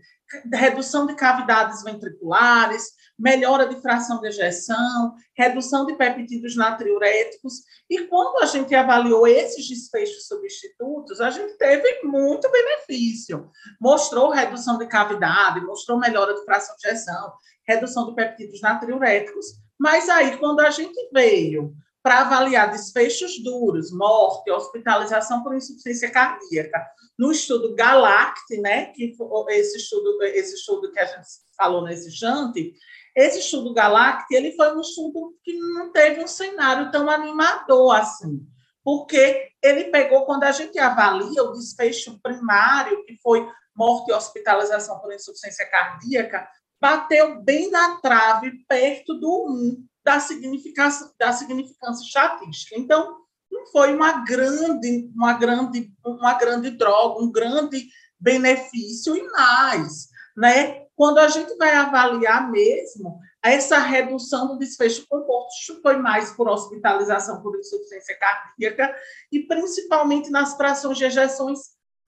Redução 0.53 1.07
de 1.07 1.15
cavidades 1.15 1.83
ventriculares, 1.83 2.93
melhora 3.19 3.67
de 3.69 3.81
fração 3.81 4.21
de 4.21 4.29
ejeção, 4.29 5.15
redução 5.37 5.87
de 5.87 5.95
peptídeos 5.95 6.57
natriuréticos. 6.57 7.63
E 7.89 8.07
quando 8.07 8.43
a 8.43 8.47
gente 8.47 8.75
avaliou 8.75 9.27
esses 9.27 9.69
desfechos 9.69 10.27
substitutos, 10.27 11.21
a 11.21 11.31
gente 11.31 11.57
teve 11.57 12.03
muito 12.03 12.51
benefício. 12.51 13.51
Mostrou 13.81 14.31
redução 14.31 14.79
de 14.79 14.87
cavidade, 14.87 15.61
mostrou 15.61 15.99
melhora 15.99 16.35
de 16.35 16.45
fração 16.45 16.75
de 16.77 16.89
ejeção, 16.89 17.33
redução 17.67 18.07
de 18.09 18.15
peptídeos 18.15 18.61
natriuréticos. 18.61 19.47
Mas 19.79 20.09
aí, 20.09 20.37
quando 20.37 20.61
a 20.61 20.71
gente 20.71 21.11
veio 21.13 21.75
para 22.03 22.23
avaliar 22.23 22.71
desfechos 22.71 23.43
duros, 23.43 23.93
morte, 23.93 24.51
hospitalização 24.51 25.43
por 25.43 25.55
insuficiência 25.55 26.11
cardíaca, 26.11 26.85
no 27.19 27.31
estudo 27.31 27.75
GALACT, 27.75 28.61
né, 28.61 28.87
que 28.87 29.15
esse 29.51 29.77
estudo, 29.77 30.23
esse 30.23 30.55
estudo 30.55 30.91
que 30.91 30.99
a 30.99 31.05
gente 31.05 31.29
falou 31.57 31.85
nesse 31.85 32.11
jante, 32.11 32.75
esse 33.15 33.39
estudo 33.39 33.73
GALACT, 33.73 34.35
ele 34.35 34.53
foi 34.57 34.75
um 34.75 34.81
estudo 34.81 35.37
que 35.45 35.53
não 35.55 35.93
teve 35.93 36.23
um 36.23 36.27
cenário 36.27 36.91
tão 36.91 37.09
animador 37.09 37.95
assim, 37.95 38.45
porque 38.83 39.51
ele 39.63 39.85
pegou, 39.85 40.25
quando 40.25 40.43
a 40.45 40.53
gente 40.53 40.79
avalia 40.79 41.45
o 41.45 41.53
desfecho 41.53 42.19
primário, 42.21 43.05
que 43.05 43.17
foi 43.23 43.47
morte 43.77 44.11
e 44.11 44.15
hospitalização 44.15 44.99
por 44.99 45.13
insuficiência 45.13 45.69
cardíaca, 45.71 46.49
bateu 46.83 47.41
bem 47.41 47.71
na 47.71 48.01
trave, 48.01 48.51
perto 48.67 49.15
do 49.15 49.47
1 49.49 49.87
da 50.05 50.19
significância, 50.19 51.09
da 51.17 51.33
significância 51.33 52.05
estatística. 52.05 52.77
Então, 52.77 53.19
não 53.49 53.65
foi 53.69 53.95
uma 53.95 54.25
grande, 54.25 55.09
uma 55.15 55.35
grande, 55.35 55.93
uma 56.05 56.35
grande 56.35 56.71
droga, 56.71 57.23
um 57.23 57.31
grande 57.31 57.87
benefício 58.19 59.15
e 59.15 59.23
mais, 59.31 60.09
né? 60.37 60.83
Quando 60.97 61.19
a 61.19 61.29
gente 61.29 61.57
vai 61.57 61.73
avaliar 61.73 62.51
mesmo, 62.51 63.17
essa 63.41 63.79
redução 63.79 64.49
do 64.49 64.59
desfecho 64.59 65.07
composto 65.09 65.81
foi 65.83 65.97
mais 65.99 66.33
por 66.33 66.49
hospitalização 66.49 67.41
por 67.43 67.57
insuficiência 67.57 68.19
cardíaca 68.19 68.93
e 69.31 69.47
principalmente 69.47 70.31
nas 70.31 70.57
frações 70.57 70.99
de 70.99 71.05
ejeções 71.05 71.61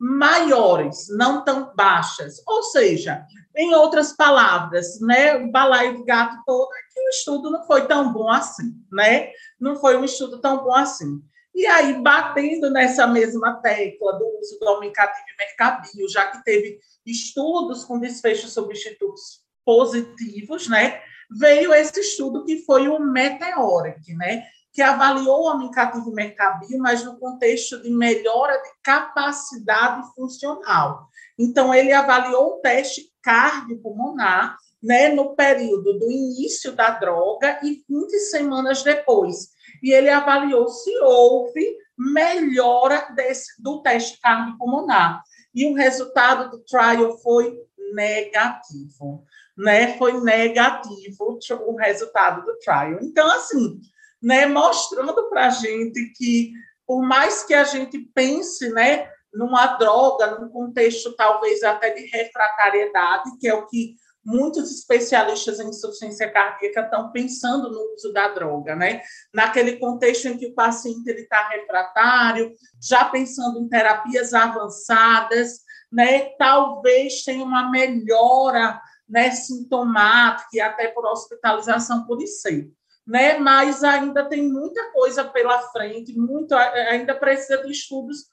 maiores, 0.04 1.06
não 1.08 1.42
tão 1.42 1.74
baixas. 1.74 2.42
Ou 2.46 2.62
seja, 2.62 3.24
em 3.56 3.74
outras 3.74 4.14
palavras, 4.14 5.00
né, 5.00 5.36
o 5.36 5.50
balaio 5.50 5.96
de 5.96 6.04
gato 6.04 6.36
todo 6.44 6.68
é 6.74 6.92
que 6.92 7.00
o 7.00 7.08
estudo 7.08 7.50
não 7.50 7.66
foi 7.66 7.86
tão 7.86 8.12
bom 8.12 8.28
assim, 8.28 8.74
né? 8.92 9.30
Não 9.58 9.76
foi 9.76 9.96
um 9.96 10.04
estudo 10.04 10.42
tão 10.42 10.62
bom 10.62 10.74
assim. 10.74 11.22
E 11.54 11.64
aí, 11.66 12.02
batendo 12.02 12.68
nessa 12.68 13.06
mesma 13.06 13.62
tecla 13.62 14.18
do 14.18 14.26
uso 14.40 14.58
do 14.60 14.66
homem 14.66 14.92
cativo 14.92 15.24
e 15.26 15.38
mercabil, 15.38 16.08
já 16.08 16.26
que 16.26 16.44
teve 16.44 16.78
estudos 17.06 17.82
com 17.84 17.98
desfechos 17.98 18.52
substitutos 18.52 19.42
positivos, 19.64 20.68
né? 20.68 21.00
Veio 21.30 21.72
esse 21.72 21.98
estudo 22.00 22.44
que 22.44 22.62
foi 22.66 22.88
o 22.88 22.98
Meteoric, 22.98 24.12
né? 24.16 24.44
Que 24.74 24.82
avaliou 24.82 25.42
o 25.42 25.46
homem 25.46 25.70
cativo 25.70 26.10
e 26.10 26.14
mercabil, 26.14 26.78
mas 26.78 27.04
no 27.04 27.18
contexto 27.18 27.80
de 27.80 27.90
melhora 27.90 28.60
de 28.60 28.70
capacidade 28.82 30.12
funcional. 30.14 31.08
Então, 31.38 31.72
ele 31.72 31.92
avaliou 31.92 32.56
o 32.56 32.60
teste 32.60 33.10
cardiopulmonar, 33.22 34.56
né, 34.82 35.08
no 35.08 35.34
período 35.34 35.98
do 35.98 36.10
início 36.10 36.72
da 36.72 36.90
droga 36.90 37.58
e 37.62 37.82
20 37.88 38.18
semanas 38.18 38.82
depois 38.82 39.54
e 39.82 39.92
ele 39.92 40.08
avaliou 40.08 40.66
se 40.68 40.96
houve 41.00 41.76
melhora 41.96 43.12
desse, 43.14 43.60
do 43.62 43.82
teste 43.82 44.18
cardiopulmonar. 44.20 45.22
E 45.54 45.66
o 45.66 45.74
resultado 45.74 46.50
do 46.50 46.64
trial 46.64 47.16
foi 47.18 47.54
negativo, 47.92 49.24
né? 49.56 49.96
Foi 49.98 50.20
negativo 50.20 51.38
o 51.66 51.76
resultado 51.76 52.44
do 52.44 52.58
trial. 52.58 52.98
Então, 53.02 53.30
assim, 53.30 53.78
né, 54.24 54.46
mostrando 54.46 55.28
para 55.28 55.46
a 55.48 55.50
gente 55.50 56.12
que, 56.16 56.52
por 56.86 57.02
mais 57.02 57.44
que 57.44 57.52
a 57.52 57.64
gente 57.64 57.98
pense, 58.14 58.70
né, 58.70 59.06
numa 59.34 59.66
droga, 59.76 60.38
num 60.38 60.48
contexto 60.48 61.14
talvez 61.14 61.62
até 61.62 61.90
de 61.90 62.06
refratariedade, 62.06 63.36
que 63.38 63.46
é 63.46 63.52
o 63.52 63.66
que 63.66 63.96
muitos 64.24 64.70
especialistas 64.70 65.60
em 65.60 65.68
insuficiência 65.68 66.30
cardíaca 66.32 66.80
estão 66.80 67.12
pensando 67.12 67.70
no 67.70 67.94
uso 67.94 68.10
da 68.14 68.28
droga, 68.28 68.74
né? 68.74 69.02
Naquele 69.34 69.76
contexto 69.76 70.28
em 70.28 70.38
que 70.38 70.46
o 70.46 70.54
paciente 70.54 71.10
está 71.10 71.46
refratário, 71.48 72.50
já 72.80 73.04
pensando 73.04 73.60
em 73.60 73.68
terapias 73.68 74.32
avançadas, 74.32 75.58
né? 75.92 76.30
Talvez 76.38 77.22
tenha 77.22 77.44
uma 77.44 77.70
melhora 77.70 78.80
né, 79.06 79.30
sintomática 79.32 80.48
e 80.54 80.60
até 80.60 80.88
por 80.88 81.04
hospitalização 81.04 82.06
por. 82.06 82.72
Né? 83.06 83.38
Mas 83.38 83.84
ainda 83.84 84.24
tem 84.24 84.50
muita 84.50 84.92
coisa 84.92 85.24
pela 85.24 85.60
frente, 85.70 86.18
muito, 86.18 86.54
ainda 86.54 87.14
precisa 87.14 87.62
de 87.62 87.70
estudos 87.70 88.32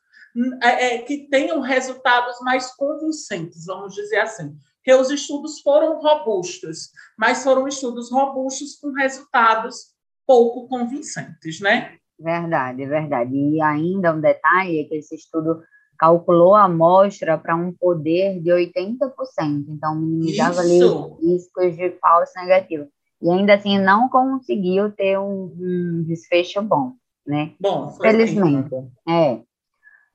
é, 0.63 0.95
é 0.95 0.97
que 0.99 1.27
tenham 1.29 1.59
resultados 1.59 2.39
mais 2.39 2.73
convincentes, 2.75 3.65
vamos 3.65 3.93
dizer 3.93 4.19
assim 4.19 4.55
que 4.83 4.93
os 4.93 5.09
estudos 5.09 5.61
foram 5.61 5.99
robustos, 5.99 6.89
mas 7.17 7.43
foram 7.43 7.67
estudos 7.67 8.11
robustos 8.11 8.75
com 8.79 8.91
resultados 8.91 9.91
pouco 10.25 10.67
convincentes, 10.67 11.59
né? 11.59 11.97
Verdade, 12.19 12.85
verdade. 12.85 13.35
E 13.35 13.61
ainda 13.61 14.13
um 14.13 14.21
detalhe 14.21 14.79
é 14.79 14.83
que 14.85 14.95
esse 14.95 15.15
estudo 15.15 15.61
calculou 15.97 16.55
a 16.55 16.63
amostra 16.63 17.37
para 17.37 17.55
um 17.55 17.71
poder 17.73 18.39
de 18.41 18.49
80%, 18.49 19.11
então 19.69 19.95
minimizava 19.95 20.61
ali 20.61 20.83
os 20.83 21.19
riscos 21.21 21.75
de 21.75 21.91
falso 21.99 22.33
negativo. 22.37 22.87
E 23.21 23.29
ainda 23.29 23.53
assim 23.53 23.77
não 23.77 24.09
conseguiu 24.09 24.91
ter 24.91 25.19
um, 25.19 25.53
um 25.57 26.03
desfecho 26.07 26.61
bom, 26.61 26.93
né? 27.25 27.53
Bom, 27.59 27.91
felizmente. 27.91 28.73
É. 29.07 29.33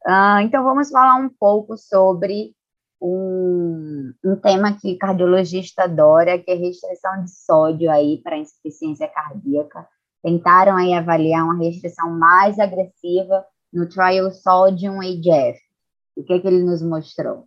Uh, 0.06 0.40
então 0.42 0.64
vamos 0.64 0.90
falar 0.90 1.16
um 1.16 1.28
pouco 1.28 1.76
sobre 1.76 2.54
um, 3.00 4.12
um 4.25 4.36
tema 4.36 4.76
que 4.76 4.96
cardiologista 4.96 5.84
adora, 5.84 6.38
que 6.38 6.50
é 6.50 6.54
restrição 6.54 7.22
de 7.22 7.30
sódio 7.30 7.90
aí 7.90 8.20
para 8.22 8.38
insuficiência 8.38 9.08
cardíaca. 9.08 9.86
Tentaram 10.22 10.76
aí 10.76 10.92
avaliar 10.92 11.44
uma 11.44 11.58
restrição 11.58 12.10
mais 12.10 12.58
agressiva 12.58 13.44
no 13.72 13.88
trial 13.88 14.30
Sodium 14.32 15.00
AGF. 15.00 15.60
O 16.16 16.25
que, 16.25 16.32
é 16.32 16.38
que 16.40 16.46
ele 16.46 16.62
nos 16.62 16.82
mostrou? 16.82 17.46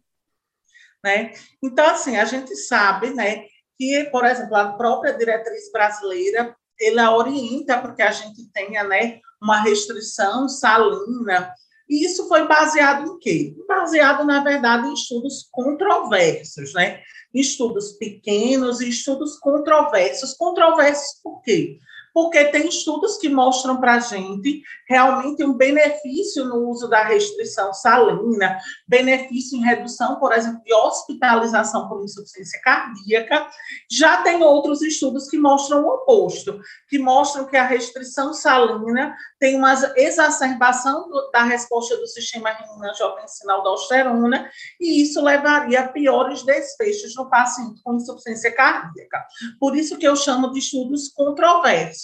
Né? 1.03 1.31
Então, 1.63 1.85
assim, 1.89 2.15
a 2.17 2.25
gente 2.25 2.55
sabe 2.55 3.09
né, 3.09 3.45
que, 3.79 4.03
por 4.11 4.25
exemplo, 4.25 4.57
a 4.57 4.73
própria 4.73 5.13
diretriz 5.13 5.71
brasileira 5.71 6.53
ele 6.77 7.01
orienta 7.01 7.77
para 7.79 7.93
que 7.93 8.01
a 8.01 8.11
gente 8.11 8.51
tenha 8.51 8.83
né, 8.83 9.19
uma 9.41 9.61
restrição 9.61 10.49
salina. 10.49 11.53
E 11.89 12.05
isso 12.05 12.27
foi 12.27 12.45
baseado 12.45 13.13
em 13.13 13.19
quê? 13.19 13.55
Baseado, 13.67 14.25
na 14.25 14.43
verdade, 14.43 14.87
em 14.87 14.93
estudos 14.93 15.47
controversos, 15.51 16.73
né? 16.73 17.01
Estudos 17.33 17.93
pequenos 17.93 18.81
e 18.81 18.89
estudos 18.89 19.39
controversos. 19.39 20.33
Controversos 20.35 21.19
por 21.23 21.41
quê? 21.41 21.79
Porque 22.13 22.45
tem 22.45 22.67
estudos 22.67 23.17
que 23.17 23.29
mostram 23.29 23.79
para 23.79 23.95
a 23.95 23.99
gente 23.99 24.63
realmente 24.87 25.43
um 25.43 25.53
benefício 25.53 26.45
no 26.45 26.69
uso 26.69 26.87
da 26.87 27.03
restrição 27.03 27.73
salina, 27.73 28.57
benefício 28.87 29.57
em 29.57 29.61
redução, 29.61 30.19
por 30.19 30.33
exemplo, 30.33 30.61
de 30.63 30.73
hospitalização 30.73 31.87
por 31.87 32.03
insuficiência 32.03 32.59
cardíaca. 32.61 33.47
Já 33.91 34.23
tem 34.23 34.41
outros 34.41 34.81
estudos 34.81 35.29
que 35.29 35.37
mostram 35.37 35.83
o 35.83 35.89
oposto, 35.89 36.59
que 36.87 36.97
mostram 36.97 37.45
que 37.45 37.57
a 37.57 37.65
restrição 37.65 38.33
salina 38.33 39.15
tem 39.39 39.55
uma 39.55 39.73
exacerbação 39.95 41.07
do, 41.07 41.29
da 41.31 41.43
resposta 41.43 41.95
do 41.97 42.07
sistema 42.07 42.49
renina-angiotensina-aldosterona, 42.49 44.49
e 44.79 45.01
isso 45.01 45.21
levaria 45.21 45.81
a 45.81 45.87
piores 45.87 46.43
desfechos 46.43 47.15
no 47.15 47.29
paciente 47.29 47.81
com 47.83 47.95
insuficiência 47.95 48.53
cardíaca. 48.53 49.25
Por 49.59 49.75
isso 49.75 49.97
que 49.97 50.07
eu 50.07 50.15
chamo 50.15 50.51
de 50.51 50.59
estudos 50.59 51.09
controversos. 51.09 51.98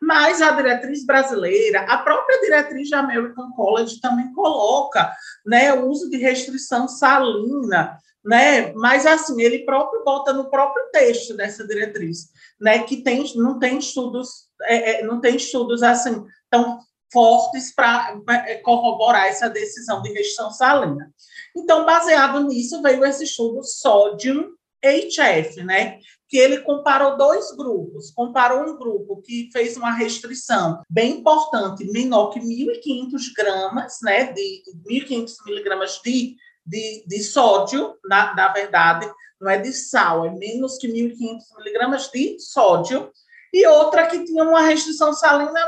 Mas 0.00 0.42
a 0.42 0.50
diretriz 0.50 1.04
brasileira, 1.04 1.80
a 1.80 1.98
própria 1.98 2.40
diretriz 2.40 2.90
da 2.90 3.00
American 3.00 3.50
College 3.52 4.00
também 4.00 4.32
coloca 4.32 5.12
né, 5.44 5.72
o 5.72 5.88
uso 5.88 6.10
de 6.10 6.18
restrição 6.18 6.86
salina, 6.86 7.98
né? 8.24 8.72
Mas 8.74 9.06
assim, 9.06 9.40
ele 9.40 9.64
próprio 9.64 10.04
bota 10.04 10.32
no 10.32 10.50
próprio 10.50 10.90
texto 10.90 11.34
dessa 11.34 11.66
diretriz, 11.66 12.28
né? 12.60 12.80
Que 12.82 13.02
tem, 13.02 13.24
não 13.36 13.58
tem 13.58 13.78
estudos, 13.78 14.48
é, 14.62 15.00
é, 15.00 15.06
não 15.06 15.20
tem 15.20 15.36
estudos 15.36 15.82
assim 15.82 16.24
tão 16.50 16.80
fortes 17.12 17.72
para 17.72 18.20
é, 18.28 18.56
corroborar 18.56 19.26
essa 19.26 19.48
decisão 19.48 20.02
de 20.02 20.12
restrição 20.12 20.50
salina. 20.50 21.10
Então, 21.56 21.86
baseado 21.86 22.42
nisso, 22.42 22.82
veio 22.82 23.04
esse 23.04 23.24
estudo 23.24 23.62
Sodium 23.62 24.50
HF, 24.84 25.62
né? 25.62 25.98
Que 26.28 26.36
ele 26.36 26.58
comparou 26.60 27.16
dois 27.16 27.54
grupos. 27.56 28.10
Comparou 28.10 28.68
um 28.68 28.76
grupo 28.76 29.22
que 29.22 29.48
fez 29.52 29.76
uma 29.76 29.92
restrição 29.92 30.82
bem 30.90 31.18
importante, 31.18 31.84
menor 31.90 32.30
que 32.30 32.40
1.500 32.40 33.32
gramas, 33.36 33.98
né? 34.02 34.32
De 34.32 34.62
1.500 34.88 35.32
miligramas 35.46 36.00
de, 36.04 36.36
de, 36.64 37.04
de 37.06 37.22
sódio, 37.22 37.94
na, 38.04 38.34
na 38.34 38.48
verdade, 38.52 39.08
não 39.40 39.50
é 39.50 39.58
de 39.58 39.72
sal, 39.72 40.24
é 40.24 40.30
menos 40.30 40.78
que 40.78 40.88
1.500 40.88 41.38
miligramas 41.58 42.10
de 42.10 42.38
sódio. 42.40 43.10
E 43.56 43.66
outra 43.66 44.06
que 44.06 44.22
tinha 44.22 44.44
uma 44.44 44.60
restrição 44.60 45.14
salina 45.14 45.58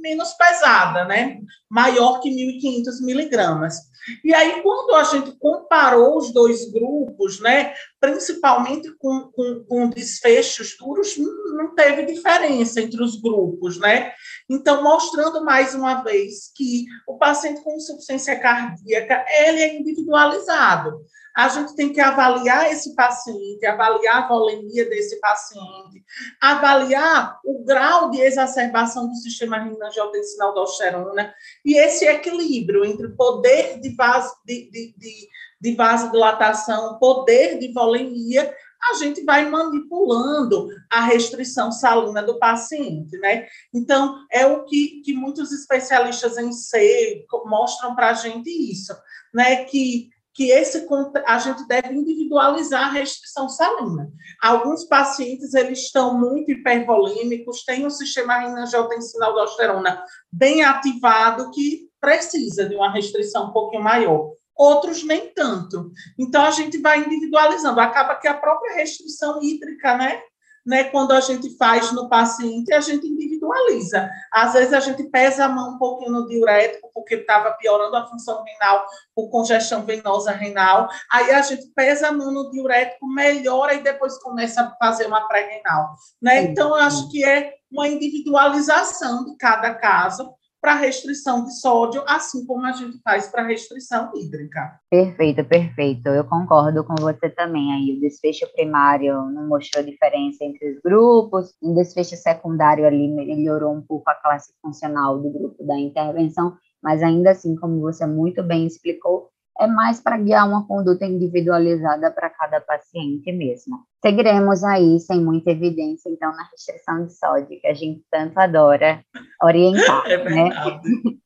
menos 0.00 0.32
pesada, 0.32 1.04
né? 1.04 1.40
Maior 1.70 2.18
que 2.20 2.30
1.500 2.30 3.04
miligramas. 3.04 3.76
E 4.24 4.34
aí, 4.34 4.62
quando 4.62 4.94
a 4.94 5.04
gente 5.04 5.32
comparou 5.38 6.16
os 6.16 6.32
dois 6.32 6.72
grupos, 6.72 7.40
né, 7.40 7.74
principalmente 8.00 8.90
com, 8.96 9.30
com, 9.30 9.62
com 9.68 9.90
desfechos 9.90 10.74
duros, 10.78 11.18
não 11.18 11.74
teve 11.74 12.06
diferença 12.06 12.80
entre 12.80 13.02
os 13.02 13.20
grupos, 13.20 13.78
né? 13.78 14.12
Então, 14.48 14.82
mostrando 14.82 15.44
mais 15.44 15.74
uma 15.74 16.02
vez 16.02 16.50
que 16.56 16.86
o 17.06 17.18
paciente 17.18 17.62
com 17.62 17.76
insuficiência 17.76 18.40
cardíaca, 18.40 19.22
ele 19.28 19.60
é 19.60 19.78
individualizado 19.78 20.98
a 21.36 21.48
gente 21.48 21.74
tem 21.74 21.92
que 21.92 22.00
avaliar 22.00 22.70
esse 22.70 22.94
paciente, 22.94 23.66
avaliar 23.66 24.22
a 24.22 24.28
volemia 24.28 24.88
desse 24.88 25.18
paciente, 25.18 26.04
avaliar 26.40 27.40
o 27.44 27.64
grau 27.64 28.10
de 28.10 28.20
exacerbação 28.20 29.08
do 29.08 29.16
sistema 29.16 29.58
renina-angiotensina-aldosterona 29.58 31.34
e 31.64 31.76
esse 31.76 32.06
equilíbrio 32.06 32.84
entre 32.84 33.08
poder 33.10 33.80
de, 33.80 33.94
vas, 33.96 34.30
de, 34.44 34.70
de, 34.70 34.94
de, 34.96 35.28
de 35.60 35.74
vasodilatação, 35.74 36.98
poder 37.00 37.58
de 37.58 37.72
volemia, 37.72 38.54
a 38.92 38.94
gente 38.94 39.24
vai 39.24 39.48
manipulando 39.48 40.68
a 40.90 41.00
restrição 41.00 41.72
salina 41.72 42.22
do 42.22 42.38
paciente, 42.38 43.16
né? 43.18 43.46
Então, 43.72 44.18
é 44.30 44.46
o 44.46 44.64
que, 44.64 45.00
que 45.02 45.14
muitos 45.14 45.52
especialistas 45.52 46.36
em 46.36 46.52
C 46.52 47.24
mostram 47.46 47.94
para 47.94 48.10
a 48.10 48.14
gente 48.14 48.50
isso, 48.50 48.94
né? 49.32 49.64
Que 49.64 50.10
que 50.34 50.50
esse 50.50 50.84
a 51.24 51.38
gente 51.38 51.66
deve 51.68 51.94
individualizar 51.94 52.88
a 52.88 52.92
restrição 52.92 53.48
salina. 53.48 54.10
Alguns 54.42 54.84
pacientes 54.84 55.54
eles 55.54 55.78
estão 55.78 56.18
muito 56.18 56.50
hipervolêmicos, 56.50 57.64
têm 57.64 57.86
um 57.86 57.90
sistema 57.90 58.38
renina-angiotensina-aldosterona 58.38 60.02
bem 60.32 60.64
ativado 60.64 61.52
que 61.52 61.88
precisa 62.00 62.68
de 62.68 62.74
uma 62.74 62.92
restrição 62.92 63.48
um 63.48 63.52
pouquinho 63.52 63.84
maior. 63.84 64.32
Outros 64.56 65.04
nem 65.04 65.32
tanto. 65.32 65.90
Então 66.18 66.44
a 66.44 66.50
gente 66.50 66.78
vai 66.78 66.98
individualizando. 66.98 67.80
Acaba 67.80 68.16
que 68.16 68.28
a 68.28 68.34
própria 68.34 68.74
restrição 68.74 69.40
hídrica, 69.40 69.96
né, 69.96 70.20
né, 70.64 70.84
quando 70.84 71.12
a 71.12 71.20
gente 71.20 71.56
faz 71.56 71.92
no 71.92 72.08
paciente, 72.08 72.72
a 72.72 72.80
gente 72.80 73.06
individualiza. 73.06 74.10
Às 74.32 74.54
vezes 74.54 74.72
a 74.72 74.80
gente 74.80 75.04
pesa 75.04 75.44
a 75.44 75.48
mão 75.48 75.74
um 75.74 75.78
pouquinho 75.78 76.12
no 76.12 76.26
diurético, 76.26 76.90
porque 76.94 77.16
estava 77.16 77.52
piorando 77.52 77.96
a 77.96 78.06
função 78.06 78.42
renal 78.42 78.86
por 79.14 79.28
congestão 79.28 79.82
venosa 79.84 80.32
renal. 80.32 80.88
Aí 81.10 81.30
a 81.32 81.42
gente 81.42 81.66
pesa 81.74 82.08
a 82.08 82.12
mão 82.12 82.32
no 82.32 82.50
diurético, 82.50 83.06
melhora 83.06 83.74
e 83.74 83.82
depois 83.82 84.16
começa 84.22 84.62
a 84.62 84.76
fazer 84.76 85.06
uma 85.06 85.28
pré-renal. 85.28 85.94
Né? 86.20 86.42
Então, 86.44 86.68
eu 86.68 86.76
acho 86.76 87.10
que 87.10 87.24
é 87.24 87.52
uma 87.70 87.88
individualização 87.88 89.24
de 89.24 89.36
cada 89.36 89.74
caso 89.74 90.32
para 90.64 90.76
restrição 90.76 91.44
de 91.44 91.60
sódio, 91.60 92.02
assim 92.06 92.46
como 92.46 92.64
a 92.64 92.72
gente 92.72 92.98
faz 93.04 93.28
para 93.28 93.46
restrição 93.46 94.10
hídrica. 94.14 94.80
Perfeito, 94.90 95.44
perfeito. 95.44 96.08
Eu 96.08 96.24
concordo 96.24 96.82
com 96.82 96.94
você 96.94 97.28
também. 97.28 97.70
Aí 97.74 97.94
o 97.94 98.00
desfecho 98.00 98.50
primário 98.54 99.30
não 99.30 99.46
mostrou 99.46 99.84
diferença 99.84 100.42
entre 100.42 100.72
os 100.72 100.80
grupos, 100.80 101.54
o 101.60 101.74
desfecho 101.74 102.16
secundário 102.16 102.86
ali 102.86 103.08
melhorou 103.08 103.74
um 103.74 103.82
pouco 103.82 104.08
a 104.08 104.14
classe 104.14 104.54
funcional 104.62 105.20
do 105.20 105.28
grupo 105.28 105.62
da 105.66 105.78
intervenção, 105.78 106.56
mas 106.82 107.02
ainda 107.02 107.32
assim, 107.32 107.54
como 107.56 107.82
você 107.82 108.06
muito 108.06 108.42
bem 108.42 108.66
explicou, 108.66 109.28
é 109.60 109.66
mais 109.66 110.00
para 110.00 110.18
guiar 110.18 110.48
uma 110.48 110.66
conduta 110.66 111.04
individualizada 111.04 112.10
para 112.10 112.30
cada 112.30 112.60
paciente 112.60 113.30
mesmo. 113.32 113.84
Seguiremos 114.04 114.64
aí, 114.64 114.98
sem 115.00 115.20
muita 115.20 115.50
evidência, 115.50 116.08
então, 116.10 116.34
na 116.34 116.44
restrição 116.50 117.06
de 117.06 117.12
sódio, 117.16 117.60
que 117.60 117.66
a 117.66 117.74
gente 117.74 118.02
tanto 118.10 118.38
adora 118.38 119.02
orientar, 119.42 120.04
é 120.10 120.24
né? 120.24 120.50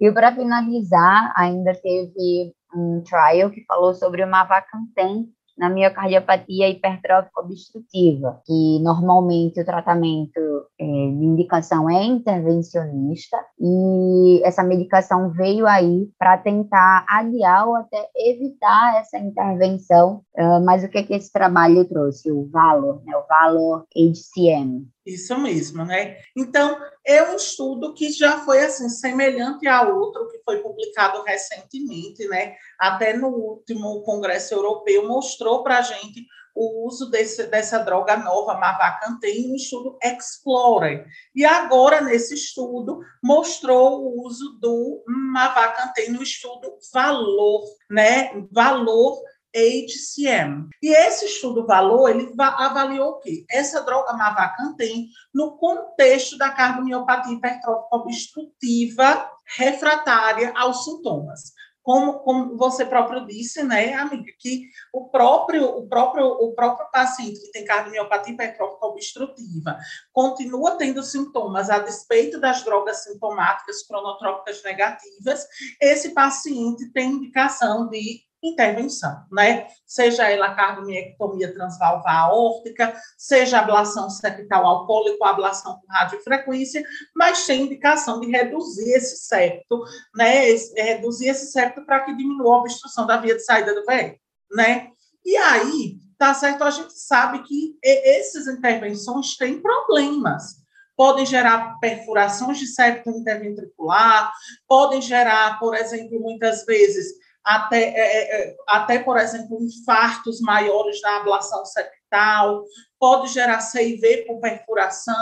E 0.00 0.10
para 0.10 0.34
finalizar, 0.34 1.32
ainda 1.36 1.74
teve 1.74 2.54
um 2.74 3.02
trial 3.02 3.50
que 3.50 3.64
falou 3.66 3.94
sobre 3.94 4.24
o 4.24 4.26
Mavacantem, 4.26 5.26
na 5.56 5.70
miocardiopatia 5.70 6.68
hipertrófica 6.68 7.40
obstrutiva, 7.40 8.40
que 8.44 8.78
normalmente 8.80 9.60
o 9.60 9.64
tratamento 9.64 10.38
é, 10.78 10.84
de 10.84 11.24
indicação 11.24 11.88
é 11.88 12.04
intervencionista, 12.04 13.36
e 13.58 14.42
essa 14.44 14.62
medicação 14.62 15.30
veio 15.30 15.66
aí 15.66 16.08
para 16.18 16.38
tentar 16.38 17.04
adiar 17.08 17.68
ou 17.68 17.76
até 17.76 18.08
evitar 18.16 19.00
essa 19.00 19.18
intervenção. 19.18 20.22
Uh, 20.36 20.64
mas 20.64 20.84
o 20.84 20.88
que, 20.88 20.98
é 20.98 21.02
que 21.02 21.14
esse 21.14 21.32
trabalho 21.32 21.88
trouxe? 21.88 22.30
O 22.30 22.48
Valor, 22.50 23.02
né? 23.04 23.16
o 23.16 23.26
Valor 23.26 23.86
HCM. 23.94 24.86
Isso 25.06 25.38
mesmo, 25.38 25.84
né? 25.84 26.16
Então, 26.36 26.76
é 27.06 27.22
um 27.22 27.36
estudo 27.36 27.94
que 27.94 28.10
já 28.10 28.40
foi 28.40 28.64
assim 28.64 28.88
semelhante 28.88 29.68
a 29.68 29.82
outro 29.82 30.26
que 30.26 30.42
foi 30.44 30.58
publicado 30.58 31.22
recentemente, 31.22 32.26
né? 32.26 32.56
Até 32.76 33.16
no 33.16 33.28
último 33.28 34.02
congresso 34.02 34.52
europeu 34.54 35.06
mostrou 35.06 35.62
para 35.62 35.78
a 35.78 35.82
gente 35.82 36.26
o 36.56 36.86
uso 36.86 37.10
desse, 37.10 37.46
dessa 37.48 37.78
droga 37.78 38.16
nova, 38.16 38.54
Mavacantem, 38.54 39.46
no 39.46 39.54
estudo 39.54 39.98
Explorer. 40.02 41.06
E 41.34 41.44
agora, 41.44 42.00
nesse 42.00 42.34
estudo, 42.34 42.98
mostrou 43.22 44.02
o 44.02 44.26
uso 44.26 44.58
do 44.58 45.04
Mavacantem 45.06 46.10
no 46.10 46.22
estudo 46.22 46.78
Valor, 46.92 47.62
né? 47.90 48.32
Valor 48.50 49.20
HCM. 49.56 50.68
E 50.82 50.88
esse 50.88 51.24
estudo 51.24 51.66
valor, 51.66 52.10
ele 52.10 52.32
avaliou 52.38 53.12
o 53.12 53.18
quê? 53.20 53.44
Essa 53.50 53.80
droga 53.82 54.12
mavacantem 54.12 55.08
no 55.34 55.56
contexto 55.56 56.36
da 56.36 56.50
cardiomiopatia 56.50 57.32
hipertrófica 57.32 57.96
obstrutiva 57.96 59.30
refratária 59.56 60.52
aos 60.54 60.84
sintomas. 60.84 61.54
Como, 61.82 62.14
como, 62.18 62.56
você 62.56 62.84
próprio 62.84 63.24
disse, 63.26 63.62
né, 63.62 63.94
amiga, 63.94 64.24
que 64.40 64.68
o 64.92 65.08
próprio, 65.08 65.64
o 65.66 65.88
próprio, 65.88 66.26
o 66.26 66.52
próprio 66.52 66.90
paciente 66.90 67.40
que 67.40 67.52
tem 67.52 67.64
cardiomiopatia 67.64 68.34
hipertrófica 68.34 68.86
obstrutiva 68.86 69.78
continua 70.12 70.72
tendo 70.72 71.00
sintomas 71.04 71.70
a 71.70 71.78
despeito 71.78 72.40
das 72.40 72.64
drogas 72.64 73.04
sintomáticas 73.04 73.86
cronotrópicas 73.86 74.64
negativas, 74.64 75.46
esse 75.80 76.10
paciente 76.10 76.90
tem 76.92 77.12
indicação 77.12 77.88
de 77.88 78.26
intervenção, 78.52 79.24
né? 79.30 79.66
Seja 79.86 80.30
ela 80.30 80.46
a 80.46 80.54
cardiomiectomia 80.54 81.52
transvalvar 81.52 82.24
aórtica, 82.24 82.94
seja 83.16 83.58
ablação 83.58 84.08
septal 84.10 84.66
alcoólica 84.66 85.16
ou 85.20 85.26
ablação 85.26 85.80
com 85.80 85.92
radiofrequência, 85.92 86.84
mas 87.14 87.46
tem 87.46 87.62
indicação 87.62 88.20
de 88.20 88.30
reduzir 88.30 88.90
esse 88.92 89.16
septo, 89.26 89.82
né? 90.14 90.46
Reduzir 90.76 91.28
esse 91.28 91.52
septo 91.52 91.84
para 91.84 92.00
que 92.00 92.16
diminua 92.16 92.56
a 92.56 92.58
obstrução 92.60 93.06
da 93.06 93.16
via 93.16 93.34
de 93.34 93.44
saída 93.44 93.74
do 93.74 93.84
veio, 93.84 94.16
né? 94.52 94.88
E 95.24 95.36
aí, 95.36 95.98
tá 96.18 96.32
certo? 96.34 96.62
A 96.62 96.70
gente 96.70 96.92
sabe 96.92 97.42
que 97.42 97.76
essas 97.82 98.46
intervenções 98.46 99.36
têm 99.36 99.60
problemas 99.60 100.66
podem 100.96 101.26
gerar 101.26 101.78
perfurações 101.78 102.58
de 102.58 102.66
septo 102.66 103.10
interventricular, 103.10 104.32
podem 104.66 105.02
gerar, 105.02 105.58
por 105.58 105.74
exemplo, 105.74 106.18
muitas 106.18 106.64
vezes, 106.64 107.12
até, 107.46 107.80
é, 107.80 108.00
é, 108.00 108.48
é, 108.48 108.56
até 108.66 108.98
por 108.98 109.16
exemplo, 109.16 109.62
infartos 109.62 110.40
maiores 110.40 111.00
na 111.00 111.18
ablação 111.18 111.64
septal, 111.64 112.64
pode 112.98 113.32
gerar 113.32 113.60
CIV 113.60 114.24
por 114.26 114.40
perfuração, 114.40 115.14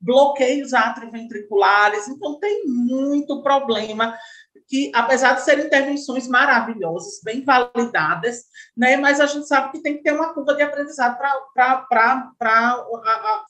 bloqueios 0.00 0.72
atrioventriculares, 0.72 2.08
então 2.08 2.38
tem 2.40 2.64
muito 2.66 3.42
problema 3.42 4.16
que, 4.68 4.90
apesar 4.94 5.34
de 5.34 5.42
serem 5.42 5.66
intervenções 5.66 6.26
maravilhosas, 6.26 7.20
bem 7.22 7.44
validadas, 7.44 8.44
né, 8.74 8.96
mas 8.96 9.20
a 9.20 9.26
gente 9.26 9.46
sabe 9.46 9.72
que 9.72 9.82
tem 9.82 9.98
que 9.98 10.02
ter 10.02 10.12
uma 10.12 10.32
curva 10.32 10.54
de 10.54 10.62
aprendizado 10.62 11.18
para 11.54 12.32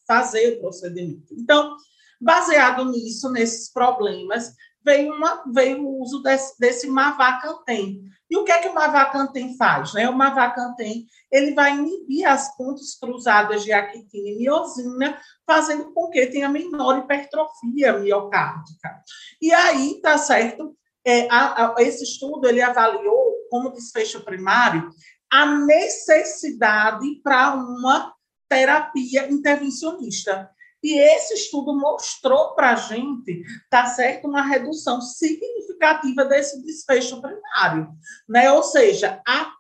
fazer 0.07 0.57
o 0.57 0.61
procedimento. 0.61 1.33
Então, 1.33 1.77
baseado 2.21 2.85
nisso, 2.87 3.31
nesses 3.31 3.73
problemas, 3.73 4.53
veio, 4.87 5.13
uma, 5.13 5.43
veio 5.53 5.83
o 5.83 6.03
uso 6.03 6.23
desse, 6.23 6.59
desse 6.61 6.87
Mavacantem. 6.87 8.05
E 8.31 8.37
o 8.37 8.45
que 8.45 8.51
é 8.51 8.59
que 8.61 8.69
o 8.69 8.75
Mavacantem 8.75 9.57
faz? 9.57 9.95
Né? 9.95 10.09
O 10.09 10.17
Mavacantem 10.17 11.07
ele 11.31 11.55
vai 11.55 11.75
inibir 11.75 12.27
as 12.27 12.57
pontes 12.57 12.99
cruzadas 12.99 13.63
de 13.63 13.73
actina 13.73 14.07
e 14.13 14.39
miosina, 14.39 15.21
fazendo 15.47 15.93
com 15.93 16.11
que 16.11 16.27
tenha 16.27 16.49
menor 16.49 16.99
hipertrofia 16.99 17.99
miocárdica. 17.99 19.03
E 19.41 19.53
aí, 19.53 20.01
tá 20.01 20.19
certo, 20.19 20.77
é, 21.05 21.29
a, 21.31 21.67
a, 21.67 21.75
esse 21.83 22.03
estudo 22.03 22.49
ele 22.49 22.61
avaliou 22.61 23.37
como 23.49 23.71
desfecho 23.71 24.25
primário 24.25 24.91
a 25.31 25.47
necessidade 25.47 27.21
para 27.23 27.55
uma 27.55 28.13
terapia 28.49 29.31
intervencionista. 29.31 30.51
E 30.87 31.01
esse 31.01 31.35
estudo 31.35 31.75
mostrou 31.75 32.55
para 32.55 32.71
a 32.71 32.77
gente, 32.77 33.43
tá 33.69 33.87
certo, 33.87 34.29
uma 34.29 34.41
redução 34.41 35.01
significativa 35.01 36.25
desse 36.25 36.63
desfecho 36.63 37.21
primário, 37.21 37.89
né? 38.29 38.53
Ou 38.53 38.63
seja, 38.63 39.21
a, 39.27 39.51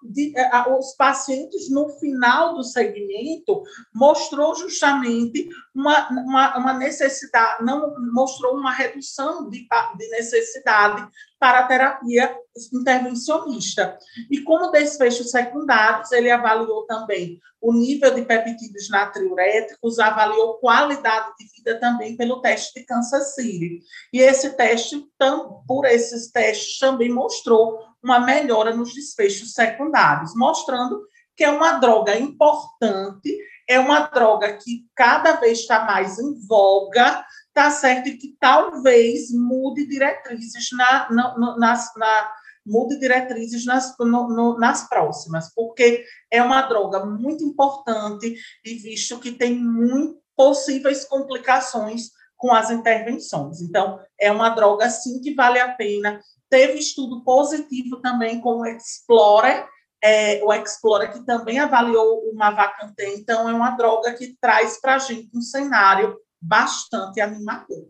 a, 0.53 0.79
os 0.79 0.95
pacientes 0.95 1.69
no 1.69 1.89
final 1.99 2.55
do 2.55 2.63
segmento 2.63 3.61
mostrou 3.93 4.55
justamente 4.55 5.49
uma, 5.77 6.09
uma, 6.09 6.57
uma 6.57 6.73
necessidade, 6.73 7.63
não 7.63 7.95
mostrou 8.13 8.57
uma 8.57 8.73
redução 8.73 9.51
de, 9.51 9.69
de 9.99 10.09
necessidade 10.09 11.07
para 11.39 11.61
a 11.61 11.67
terapia 11.67 12.35
intervencionista. 12.73 13.99
E 14.31 14.41
como 14.41 14.71
desfechos 14.71 15.31
secundários, 15.31 16.11
ele 16.13 16.31
avaliou 16.31 16.87
também 16.87 17.39
o 17.61 17.75
nível 17.75 18.15
de 18.15 18.23
peptídeos 18.23 18.89
natriuréticos, 18.89 19.99
avaliou 19.99 20.55
qualidade 20.55 21.35
de 21.39 21.47
vida 21.55 21.79
também 21.79 22.17
pelo 22.17 22.41
teste 22.41 22.81
de 22.81 22.87
Kansas 22.87 23.35
City. 23.35 23.81
E 24.13 24.21
esse 24.21 24.57
teste, 24.57 25.07
por 25.67 25.85
esses 25.85 26.31
testes, 26.31 26.79
também 26.79 27.11
mostrou 27.11 27.79
uma 28.03 28.21
melhora 28.21 28.75
nos 28.75 28.95
desfechos 28.95 29.53
secundários, 29.53 30.35
mostrando 30.35 31.07
que 31.37 31.45
é 31.45 31.51
uma 31.51 31.73
droga 31.73 32.19
importante, 32.19 33.39
é 33.69 33.79
uma 33.79 34.01
droga 34.01 34.57
que 34.57 34.87
cada 34.95 35.33
vez 35.35 35.61
está 35.61 35.85
mais 35.85 36.19
em 36.19 36.35
voga, 36.47 37.25
tá 37.53 37.71
certo? 37.71 38.09
E 38.09 38.17
que 38.17 38.37
talvez 38.39 39.33
mude 39.33 39.87
diretrizes 39.87 40.69
na, 40.73 41.11
na, 41.11 41.57
nas, 41.59 41.91
na 41.97 42.33
mude 42.67 42.99
diretrizes 42.99 43.65
nas, 43.65 43.97
no, 43.99 44.29
no, 44.29 44.59
nas 44.59 44.89
próximas, 44.89 45.53
porque 45.55 46.05
é 46.31 46.43
uma 46.43 46.63
droga 46.63 47.05
muito 47.07 47.45
importante 47.45 48.37
e 48.65 48.75
visto 48.75 49.19
que 49.21 49.33
tem 49.33 49.55
muito 49.55 50.21
possíveis 50.37 51.05
complicações 51.05 52.11
com 52.37 52.53
as 52.53 52.71
intervenções. 52.71 53.63
Então, 53.63 53.99
é 54.21 54.31
uma 54.31 54.51
droga, 54.51 54.91
sim, 54.91 55.21
que 55.21 55.35
vale 55.35 55.59
a 55.59 55.73
pena. 55.73 56.21
Teve 56.51 56.79
estudo 56.79 57.25
positivo 57.25 58.01
também 58.03 58.41
com 58.41 58.61
o 58.61 58.67
Explorer, 58.67 59.67
é, 60.07 60.45
o 60.45 60.53
Explorer 60.53 61.13
que 61.13 61.25
também 61.27 61.59
avaliou 61.59 62.21
uma 62.31 62.51
vacante, 62.51 63.03
então 63.17 63.49
é 63.49 63.53
uma 63.53 63.71
droga 63.71 64.15
que 64.15 64.37
traz 64.41 64.81
para 64.81 64.95
a 64.95 64.99
gente 64.99 65.29
um 65.37 65.41
cenário 65.41 66.17
bastante 66.41 67.21
animador. 67.21 67.89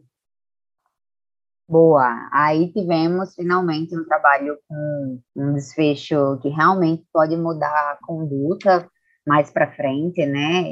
Boa, 1.69 2.29
aí 2.33 2.73
tivemos 2.73 3.35
finalmente 3.35 3.95
um 3.95 4.05
trabalho 4.05 4.57
com 4.67 5.21
um 5.37 5.53
desfecho 5.53 6.39
que 6.41 6.49
realmente 6.49 7.05
pode 7.13 7.37
mudar 7.37 7.93
a 7.93 7.99
conduta 8.07 8.89
mais 9.27 9.51
para 9.51 9.75
frente, 9.75 10.25
né? 10.25 10.63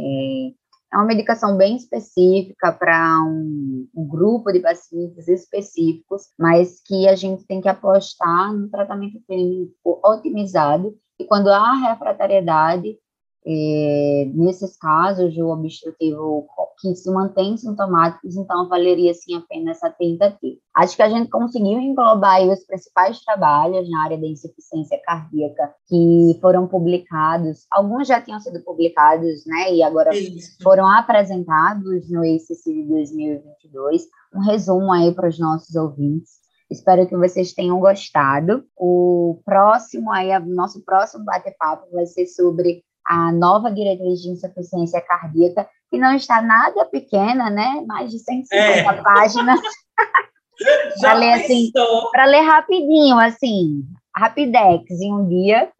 É 0.93 0.97
uma 0.97 1.07
medicação 1.07 1.57
bem 1.57 1.77
específica 1.77 2.73
para 2.73 3.21
um, 3.23 3.89
um, 3.93 4.07
grupo 4.07 4.53
de 4.53 4.61
pacientes 4.61 5.27
específicos, 5.27 6.29
mas 6.39 6.81
que 6.81 7.09
a 7.09 7.17
gente 7.17 7.45
tem 7.45 7.61
que 7.61 7.69
apostar 7.69 8.55
no 8.55 8.71
tratamento 8.71 9.21
clínico 9.27 10.01
otimizado. 10.05 10.97
E 11.19 11.25
quando 11.25 11.49
há 11.49 11.75
refratariedade, 11.91 12.99
é, 13.47 14.31
nesses 14.35 14.77
casos, 14.79 15.37
o 15.37 15.49
obstrutivo 15.49 16.47
que 16.81 16.95
se 16.95 17.11
mantém 17.11 17.57
sintomáticos, 17.57 18.37
então 18.37 18.69
valeria 18.69 19.13
sim 19.13 19.37
a 19.37 19.43
pena 19.43 19.71
essa 19.71 19.91
tentativa. 19.91 20.57
Acho 20.75 20.97
que 20.97 21.03
a 21.03 21.09
gente 21.09 21.29
conseguiu 21.29 21.79
englobar 21.79 22.43
os 22.43 22.65
principais 22.65 23.23
trabalhos 23.23 23.89
na 23.91 24.05
área 24.05 24.19
da 24.19 24.27
insuficiência 24.27 24.99
cardíaca 25.05 25.75
que 25.87 26.39
foram 26.41 26.67
publicados, 26.67 27.67
alguns 27.71 28.09
já 28.09 28.21
tinham 28.21 28.41
sido 28.41 28.61
publicados, 28.65 29.45
né, 29.47 29.75
e 29.75 29.83
agora 29.83 30.17
Isso. 30.17 30.57
foram 30.63 30.87
apresentados 30.89 32.11
no 32.11 32.21
ACC 32.21 32.65
de 32.65 32.89
2022. 32.89 34.07
Um 34.35 34.41
resumo 34.41 34.91
aí 34.91 35.15
para 35.15 35.29
os 35.29 35.39
nossos 35.39 35.75
ouvintes. 35.77 36.44
Espero 36.71 37.07
que 37.07 37.17
vocês 37.17 37.53
tenham 37.53 37.79
gostado. 37.79 38.65
O 38.77 39.41
próximo 39.45 40.11
aí, 40.13 40.37
o 40.37 40.47
nosso 40.47 40.85
próximo 40.85 41.25
bate-papo 41.25 41.87
vai 41.93 42.07
ser 42.07 42.27
sobre 42.27 42.83
a 43.07 43.31
nova 43.33 43.71
diretriz 43.71 44.21
de 44.21 44.31
insuficiência 44.31 45.01
cardíaca, 45.01 45.69
que 45.91 45.99
não 45.99 46.15
está 46.15 46.41
nada 46.41 46.85
pequena, 46.87 47.51
né? 47.51 47.85
Mais 47.87 48.11
de 48.11 48.19
150 48.19 48.51
é. 48.59 49.03
páginas. 49.03 49.61
para 51.01 51.15
ler 51.15 51.33
assim, 51.35 51.71
para 52.13 52.25
ler 52.25 52.43
rapidinho, 52.43 53.19
assim, 53.19 53.85
rapidex 54.17 54.91
em 55.01 55.13
um 55.13 55.29
dia. 55.29 55.71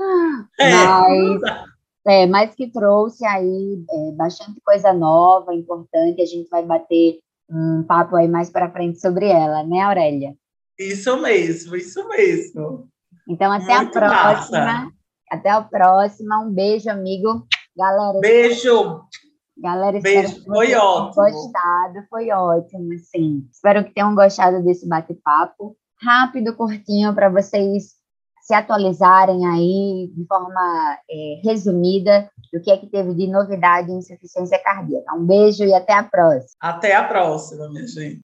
É. 0.61 0.71
Mas, 0.71 1.41
é, 2.07 2.27
mas 2.27 2.55
que 2.55 2.71
trouxe 2.71 3.25
aí 3.25 3.83
é, 3.91 4.13
bastante 4.13 4.61
coisa 4.65 4.93
nova, 4.93 5.55
importante. 5.55 6.21
A 6.21 6.27
gente 6.27 6.49
vai 6.51 6.63
bater 6.63 7.19
um 7.49 7.83
papo 7.83 8.17
aí 8.17 8.29
mais 8.29 8.51
para 8.51 8.71
frente 8.71 9.01
sobre 9.01 9.29
ela, 9.29 9.63
né, 9.65 9.81
Aurélia? 9.81 10.35
Isso 10.79 11.17
mesmo, 11.21 11.77
isso 11.77 12.07
mesmo. 12.09 12.89
Então, 13.29 13.53
até 13.53 13.77
Muito 13.77 13.97
a 13.97 14.01
próxima. 14.01 14.65
Massa. 14.65 14.93
Até 15.31 15.51
a 15.51 15.63
próxima. 15.63 16.41
Um 16.41 16.53
beijo, 16.53 16.91
amigo. 16.91 17.47
Galera. 17.77 18.21
Beijo. 18.21 19.03
Galera, 19.57 20.01
Beijo. 20.01 20.45
Foi 20.45 20.75
ótimo. 20.75 21.15
Gostado, 21.15 22.07
foi 22.11 22.31
ótimo, 22.31 22.89
sim. 22.99 23.49
Espero 23.53 23.85
que 23.85 23.95
tenham 23.95 24.15
gostado 24.15 24.63
desse 24.65 24.87
bate-papo. 24.89 25.77
Rápido, 26.03 26.57
curtinho, 26.57 27.15
para 27.15 27.29
vocês 27.29 27.95
se 28.43 28.53
atualizarem 28.53 29.47
aí 29.47 30.13
de 30.15 30.27
forma 30.27 30.99
é, 31.11 31.41
resumida 31.43 32.29
do 32.53 32.61
que 32.61 32.71
é 32.71 32.77
que 32.77 32.89
teve 32.89 33.15
de 33.15 33.27
novidade 33.27 33.91
em 33.91 33.99
insuficiência 33.99 34.63
cardíaca. 34.63 35.15
Um 35.15 35.25
beijo 35.25 35.65
e 35.65 35.73
até 35.73 35.95
a 35.95 36.03
próxima. 36.03 36.57
Até 36.61 36.95
a 36.95 37.05
próxima, 37.05 37.71
minha 37.71 37.87
gente. 37.87 38.13